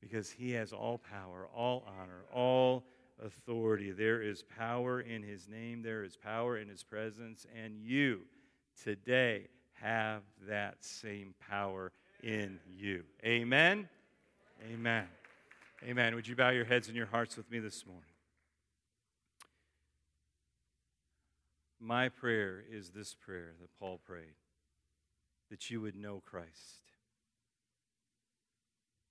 Because 0.00 0.30
he 0.30 0.52
has 0.52 0.72
all 0.72 0.98
power, 0.98 1.48
all 1.54 1.84
honor, 2.00 2.24
all 2.32 2.84
authority. 3.24 3.92
There 3.92 4.20
is 4.20 4.42
power 4.42 5.00
in 5.00 5.22
his 5.22 5.48
name, 5.48 5.82
there 5.82 6.04
is 6.04 6.16
power 6.16 6.58
in 6.58 6.68
his 6.68 6.82
presence, 6.82 7.46
and 7.54 7.80
you 7.80 8.22
today 8.82 9.48
have 9.74 10.22
that 10.48 10.84
same 10.84 11.34
power 11.48 11.92
in 12.22 12.58
you. 12.76 13.04
Amen. 13.24 13.88
Amen. 14.64 15.04
Amen. 15.84 16.14
Would 16.14 16.26
you 16.26 16.36
bow 16.36 16.50
your 16.50 16.64
heads 16.64 16.88
and 16.88 16.96
your 16.96 17.06
hearts 17.06 17.36
with 17.36 17.50
me 17.50 17.58
this 17.58 17.86
morning? 17.86 18.04
My 21.78 22.08
prayer 22.08 22.64
is 22.70 22.90
this 22.90 23.14
prayer 23.14 23.52
that 23.60 23.68
Paul 23.78 24.00
prayed 24.04 24.34
that 25.50 25.70
you 25.70 25.80
would 25.80 25.94
know 25.94 26.22
Christ. 26.24 26.82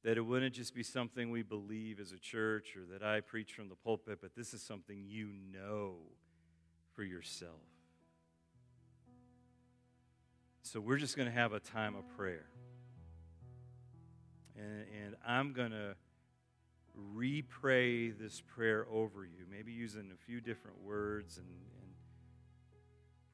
That 0.03 0.17
it 0.17 0.21
wouldn't 0.21 0.53
just 0.53 0.75
be 0.75 0.84
something 0.84 1.31
we 1.31 1.41
believe 1.41 1.99
as 1.99 2.12
a 2.12 2.19
church 2.19 2.75
or 2.75 2.81
that 2.91 3.03
I 3.03 3.21
preach 3.21 3.53
from 3.53 3.69
the 3.69 3.75
pulpit, 3.75 4.19
but 4.21 4.36
this 4.36 4.53
is 4.53 4.62
something 4.62 5.05
you 5.08 5.29
know 5.53 5.95
for 6.93 7.03
yourself. 7.03 7.51
So 10.62 10.79
we're 10.79 10.97
just 10.97 11.15
going 11.15 11.27
to 11.27 11.34
have 11.34 11.53
a 11.53 11.60
time 11.60 11.95
of 11.95 12.03
prayer. 12.17 12.45
And, 14.57 14.85
and 15.05 15.15
I'm 15.27 15.53
going 15.53 15.71
to 15.71 15.95
re 16.93 17.41
pray 17.41 18.09
this 18.11 18.41
prayer 18.41 18.87
over 18.91 19.25
you, 19.25 19.45
maybe 19.49 19.71
using 19.71 20.11
a 20.13 20.25
few 20.25 20.39
different 20.39 20.81
words 20.81 21.37
and, 21.37 21.47
and 21.47 21.91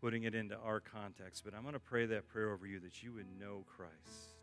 putting 0.02 0.24
it 0.24 0.34
into 0.34 0.58
our 0.58 0.80
context. 0.80 1.44
But 1.46 1.54
I'm 1.54 1.62
going 1.62 1.74
to 1.74 1.80
pray 1.80 2.06
that 2.08 2.28
prayer 2.28 2.52
over 2.52 2.66
you 2.66 2.80
that 2.80 3.04
you 3.04 3.14
would 3.14 3.28
know 3.40 3.64
Christ. 3.68 4.36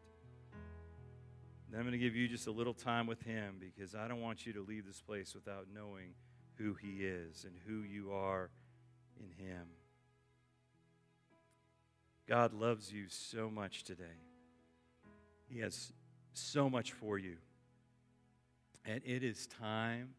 Then 1.70 1.80
I'm 1.80 1.86
going 1.86 1.92
to 1.92 1.98
give 1.98 2.16
you 2.16 2.28
just 2.28 2.46
a 2.46 2.52
little 2.52 2.74
time 2.74 3.06
with 3.06 3.22
Him 3.22 3.56
because 3.60 3.94
I 3.94 4.08
don't 4.08 4.22
want 4.22 4.46
you 4.46 4.52
to 4.54 4.62
leave 4.62 4.86
this 4.86 5.00
place 5.00 5.34
without 5.34 5.66
knowing 5.72 6.14
who 6.54 6.74
He 6.74 7.04
is 7.04 7.44
and 7.44 7.54
who 7.66 7.82
you 7.82 8.12
are 8.12 8.50
in 9.18 9.44
Him. 9.44 9.66
God 12.26 12.52
loves 12.52 12.92
you 12.92 13.06
so 13.08 13.50
much 13.50 13.84
today. 13.84 14.04
He 15.48 15.60
has 15.60 15.92
so 16.38 16.70
much 16.70 16.92
for 16.92 17.18
you. 17.18 17.36
And 18.84 19.02
it 19.04 19.22
is 19.22 19.46
time 19.46 20.14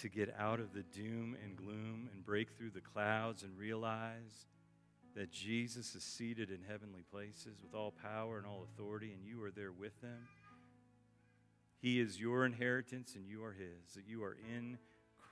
to 0.00 0.08
get 0.08 0.34
out 0.38 0.60
of 0.60 0.72
the 0.72 0.82
doom 0.82 1.36
and 1.42 1.56
gloom 1.56 2.08
and 2.12 2.24
break 2.24 2.50
through 2.50 2.70
the 2.70 2.80
clouds 2.80 3.42
and 3.42 3.56
realize 3.58 4.46
that 5.14 5.32
Jesus 5.32 5.94
is 5.94 6.04
seated 6.04 6.50
in 6.50 6.58
heavenly 6.68 7.02
places 7.10 7.62
with 7.62 7.74
all 7.74 7.90
power 7.90 8.36
and 8.36 8.46
all 8.46 8.64
authority, 8.64 9.12
and 9.12 9.24
you 9.24 9.42
are 9.42 9.50
there 9.50 9.72
with 9.72 9.98
him. 10.02 10.28
He 11.80 12.00
is 12.00 12.20
your 12.20 12.44
inheritance, 12.44 13.14
and 13.14 13.26
you 13.26 13.42
are 13.42 13.52
his, 13.52 13.94
that 13.94 14.06
you 14.06 14.22
are 14.24 14.36
in 14.54 14.76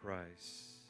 Christ. 0.00 0.84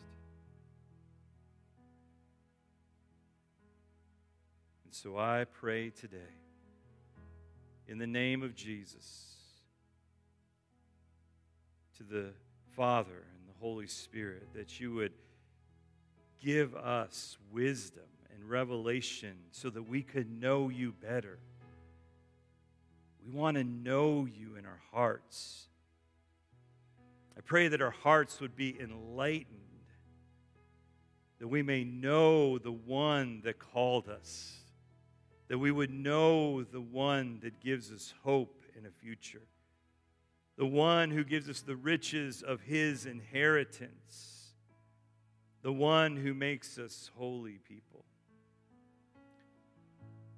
And 4.84 4.94
so 4.94 5.18
I 5.18 5.44
pray 5.44 5.90
today, 5.90 6.18
in 7.86 7.98
the 7.98 8.06
name 8.06 8.42
of 8.42 8.54
Jesus, 8.54 9.34
to 11.96 12.02
the 12.02 12.32
Father 12.74 13.10
and 13.12 13.48
the 13.48 13.58
Holy 13.60 13.86
Spirit, 13.86 14.48
that 14.54 14.80
you 14.80 14.94
would 14.94 15.12
give 16.40 16.74
us 16.74 17.38
wisdom 17.52 18.04
and 18.34 18.48
revelation 18.48 19.36
so 19.52 19.70
that 19.70 19.82
we 19.82 20.02
could 20.02 20.30
know 20.30 20.68
you 20.68 20.92
better. 20.92 21.38
We 23.24 23.32
want 23.32 23.56
to 23.56 23.64
know 23.64 24.26
you 24.26 24.56
in 24.56 24.66
our 24.66 24.80
hearts. 24.92 25.68
I 27.36 27.40
pray 27.40 27.68
that 27.68 27.80
our 27.80 27.90
hearts 27.90 28.40
would 28.40 28.56
be 28.56 28.78
enlightened, 28.80 29.60
that 31.38 31.48
we 31.48 31.62
may 31.62 31.84
know 31.84 32.58
the 32.58 32.72
one 32.72 33.40
that 33.44 33.58
called 33.58 34.08
us, 34.08 34.58
that 35.48 35.58
we 35.58 35.70
would 35.70 35.90
know 35.90 36.62
the 36.62 36.80
one 36.80 37.40
that 37.42 37.60
gives 37.60 37.92
us 37.92 38.14
hope 38.22 38.62
in 38.78 38.86
a 38.86 38.90
future 38.90 39.42
the 40.56 40.66
one 40.66 41.10
who 41.10 41.24
gives 41.24 41.48
us 41.48 41.62
the 41.62 41.76
riches 41.76 42.42
of 42.42 42.60
his 42.60 43.06
inheritance, 43.06 44.52
the 45.62 45.72
one 45.72 46.16
who 46.16 46.32
makes 46.32 46.78
us 46.78 47.10
holy 47.16 47.58
people. 47.68 48.04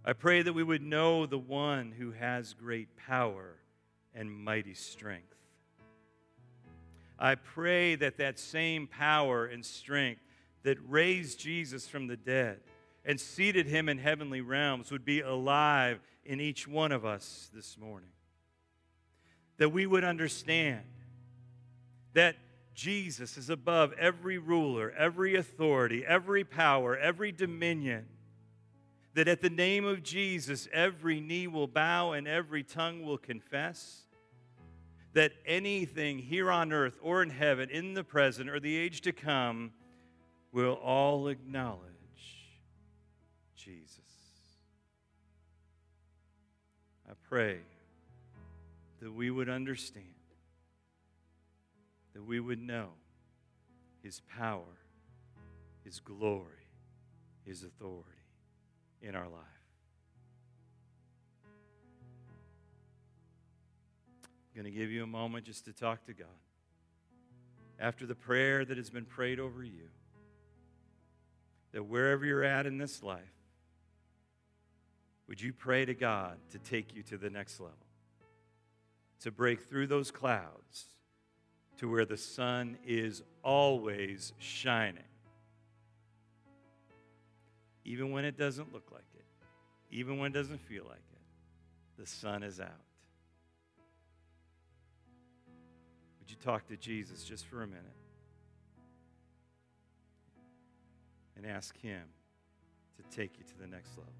I 0.04 0.12
pray 0.12 0.42
that 0.42 0.52
we 0.52 0.62
would 0.62 0.82
know 0.82 1.26
the 1.26 1.38
one 1.38 1.92
who 1.98 2.12
has 2.12 2.54
great 2.54 2.96
power 2.96 3.56
and 4.14 4.30
mighty 4.30 4.74
strength. 4.74 5.34
I 7.18 7.34
pray 7.34 7.96
that 7.96 8.18
that 8.18 8.38
same 8.38 8.86
power 8.86 9.46
and 9.46 9.64
strength 9.64 10.20
that 10.62 10.78
raised 10.88 11.40
Jesus 11.40 11.88
from 11.88 12.06
the 12.06 12.16
dead 12.16 12.60
and 13.06 13.20
seated 13.20 13.66
him 13.66 13.88
in 13.88 13.98
heavenly 13.98 14.42
realms 14.42 14.90
would 14.90 15.04
be 15.04 15.20
alive 15.20 16.00
in 16.24 16.40
each 16.40 16.66
one 16.66 16.92
of 16.92 17.06
us 17.06 17.48
this 17.54 17.78
morning 17.78 18.10
that 19.58 19.70
we 19.70 19.86
would 19.86 20.04
understand 20.04 20.82
that 22.12 22.36
Jesus 22.74 23.38
is 23.38 23.48
above 23.48 23.94
every 23.94 24.36
ruler, 24.36 24.92
every 24.98 25.36
authority, 25.36 26.04
every 26.04 26.44
power, 26.44 26.96
every 26.96 27.32
dominion. 27.32 28.06
That 29.14 29.28
at 29.28 29.40
the 29.40 29.48
name 29.48 29.86
of 29.86 30.02
Jesus, 30.02 30.68
every 30.74 31.20
knee 31.20 31.46
will 31.46 31.68
bow 31.68 32.12
and 32.12 32.28
every 32.28 32.62
tongue 32.62 33.02
will 33.02 33.16
confess. 33.16 34.02
That 35.14 35.32
anything 35.46 36.18
here 36.18 36.50
on 36.50 36.70
earth 36.70 36.98
or 37.00 37.22
in 37.22 37.30
heaven, 37.30 37.70
in 37.70 37.94
the 37.94 38.04
present 38.04 38.50
or 38.50 38.60
the 38.60 38.76
age 38.76 39.00
to 39.02 39.12
come, 39.12 39.72
will 40.52 40.74
all 40.74 41.28
acknowledge 41.28 41.95
Jesus. 43.56 44.00
I 47.08 47.12
pray 47.28 47.58
that 49.00 49.12
we 49.12 49.30
would 49.30 49.48
understand, 49.48 50.06
that 52.14 52.24
we 52.24 52.40
would 52.40 52.60
know 52.60 52.88
His 54.02 54.20
power, 54.20 54.78
His 55.84 56.00
glory, 56.00 56.70
His 57.44 57.62
authority 57.62 58.10
in 59.02 59.14
our 59.14 59.28
life. 59.28 59.42
I'm 64.24 64.62
going 64.62 64.72
to 64.72 64.78
give 64.78 64.90
you 64.90 65.02
a 65.02 65.06
moment 65.06 65.44
just 65.44 65.66
to 65.66 65.72
talk 65.72 66.04
to 66.06 66.12
God. 66.12 66.26
After 67.78 68.06
the 68.06 68.14
prayer 68.14 68.64
that 68.64 68.78
has 68.78 68.88
been 68.88 69.04
prayed 69.04 69.38
over 69.38 69.62
you, 69.62 69.90
that 71.72 71.84
wherever 71.84 72.24
you're 72.24 72.42
at 72.42 72.64
in 72.64 72.78
this 72.78 73.02
life, 73.02 73.35
would 75.28 75.40
you 75.40 75.52
pray 75.52 75.84
to 75.84 75.94
God 75.94 76.38
to 76.50 76.58
take 76.58 76.94
you 76.94 77.02
to 77.04 77.16
the 77.16 77.30
next 77.30 77.60
level? 77.60 77.76
to 79.20 79.30
break 79.30 79.62
through 79.68 79.86
those 79.86 80.10
clouds 80.10 80.86
to 81.78 81.90
where 81.90 82.04
the 82.04 82.16
sun 82.16 82.78
is 82.86 83.22
always 83.42 84.32
shining. 84.38 85.02
Even 87.84 88.10
when 88.12 88.24
it 88.24 88.36
doesn't 88.36 88.72
look 88.72 88.90
like 88.92 89.04
it, 89.14 89.24
even 89.90 90.18
when 90.18 90.32
it 90.32 90.34
doesn't 90.34 90.60
feel 90.60 90.84
like 90.84 91.02
it, 91.12 92.00
the 92.00 92.06
sun 92.06 92.42
is 92.42 92.60
out. 92.60 92.70
Would 96.20 96.30
you 96.30 96.36
talk 96.42 96.66
to 96.68 96.76
Jesus 96.76 97.22
just 97.24 97.46
for 97.46 97.62
a 97.62 97.66
minute 97.66 97.84
and 101.36 101.46
ask 101.46 101.76
Him 101.78 102.02
to 102.96 103.16
take 103.16 103.38
you 103.38 103.44
to 103.44 103.58
the 103.58 103.66
next 103.66 103.96
level? 103.96 104.12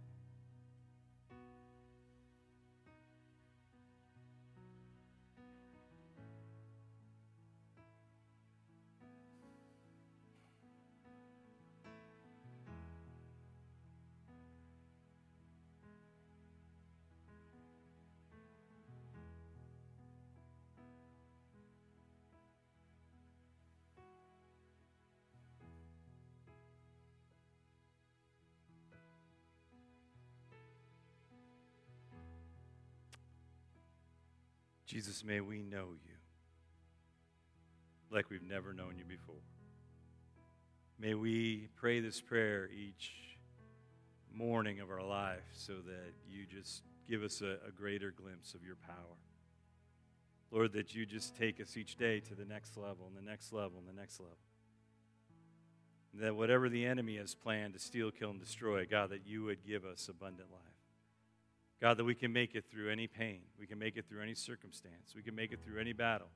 Jesus, 34.97 35.23
may 35.23 35.43
we 35.43 35.61
know 35.61 35.89
you 36.07 36.17
like 38.11 38.31
we've 38.31 38.43
never 38.43 38.73
known 38.73 38.95
you 38.97 39.05
before. 39.05 39.43
May 40.99 41.13
we 41.13 41.69
pray 41.77 42.01
this 42.01 42.19
prayer 42.19 42.71
each 42.71 43.13
morning 44.33 44.81
of 44.81 44.91
our 44.91 45.03
life 45.03 45.45
so 45.53 45.75
that 45.85 46.15
you 46.27 46.47
just 46.47 46.83
give 47.07 47.23
us 47.23 47.43
a, 47.43 47.59
a, 47.69 47.71
greater 47.77 48.11
glimpse 48.11 48.55
of 48.55 48.65
your 48.65 48.77
power. 48.77 49.19
Lord, 50.51 50.73
that 50.73 50.95
you 50.95 51.05
just 51.05 51.37
take 51.37 51.61
us 51.61 51.77
each 51.77 51.97
day 51.97 52.21
to 52.21 52.35
the 52.35 52.47
next 52.47 52.79
level 52.79 53.07
and 53.07 53.15
the 53.15 53.31
next 53.31 53.53
level 53.53 53.79
and 53.79 53.87
the 53.87 54.01
next 54.01 54.19
level. 54.19 54.39
And 56.15 56.23
that 56.23 56.37
whatever 56.37 56.71
the 56.71 56.87
enemy 56.87 57.19
has 57.19 57.35
planned 57.35 57.75
to 57.75 57.79
steal, 57.79 58.11
kill, 58.11 58.31
and 58.31 58.41
destroy, 58.41 58.87
God, 58.87 59.11
that 59.11 59.27
you 59.27 59.45
would 59.45 59.59
give 59.63 59.85
us 59.85 60.09
abundant 60.09 60.51
life. 60.51 60.76
God, 61.81 61.99
that 61.99 62.05
we 62.05 62.15
can 62.15 62.33
make 62.33 62.55
it 62.55 62.65
through 62.71 62.91
any 62.91 63.07
pain, 63.07 63.41
we 63.59 63.67
can 63.67 63.79
make 63.79 63.97
it 63.97 64.07
through 64.09 64.23
any 64.23 64.35
circumstance, 64.35 65.15
we 65.15 65.23
can 65.23 65.35
make 65.35 65.53
it 65.53 65.61
through 65.65 65.81
any 65.81 65.93
battle 65.93 66.29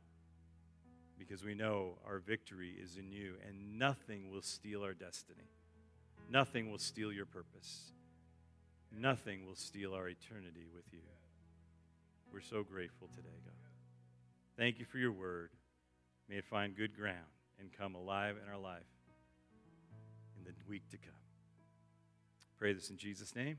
because 1.21 1.45
we 1.45 1.55
know 1.55 1.99
our 2.07 2.19
victory 2.19 2.75
is 2.83 2.97
in 2.97 3.13
you 3.13 3.35
and 3.47 3.79
nothing 3.79 4.31
will 4.31 4.43
steal 4.43 4.83
our 4.83 4.95
destiny. 4.95 5.51
Nothing 6.31 6.71
will 6.71 6.79
steal 6.79 7.13
your 7.13 7.27
purpose. 7.27 7.93
Nothing 8.91 9.47
will 9.47 9.55
steal 9.55 9.93
our 9.93 10.09
eternity 10.09 10.67
with 10.75 10.85
you. 10.93 11.01
We're 12.33 12.41
so 12.41 12.63
grateful 12.63 13.09
today, 13.09 13.37
God. 13.45 13.55
Thank 14.57 14.79
you 14.79 14.87
for 14.87 14.99
your 14.99 15.13
word. 15.13 15.51
May 16.29 16.37
it 16.37 16.45
find 16.45 16.77
good 16.77 16.97
ground 16.97 17.19
and 17.59 17.71
come 17.77 17.95
alive 17.95 18.37
in 18.43 18.51
our 18.51 18.59
life 18.59 18.83
in 20.39 20.45
the 20.45 20.53
week 20.69 20.89
to 20.91 20.97
come. 20.97 21.15
Pray 22.57 22.73
this 22.73 22.89
in 22.89 22.97
Jesus' 22.97 23.35
name. 23.37 23.59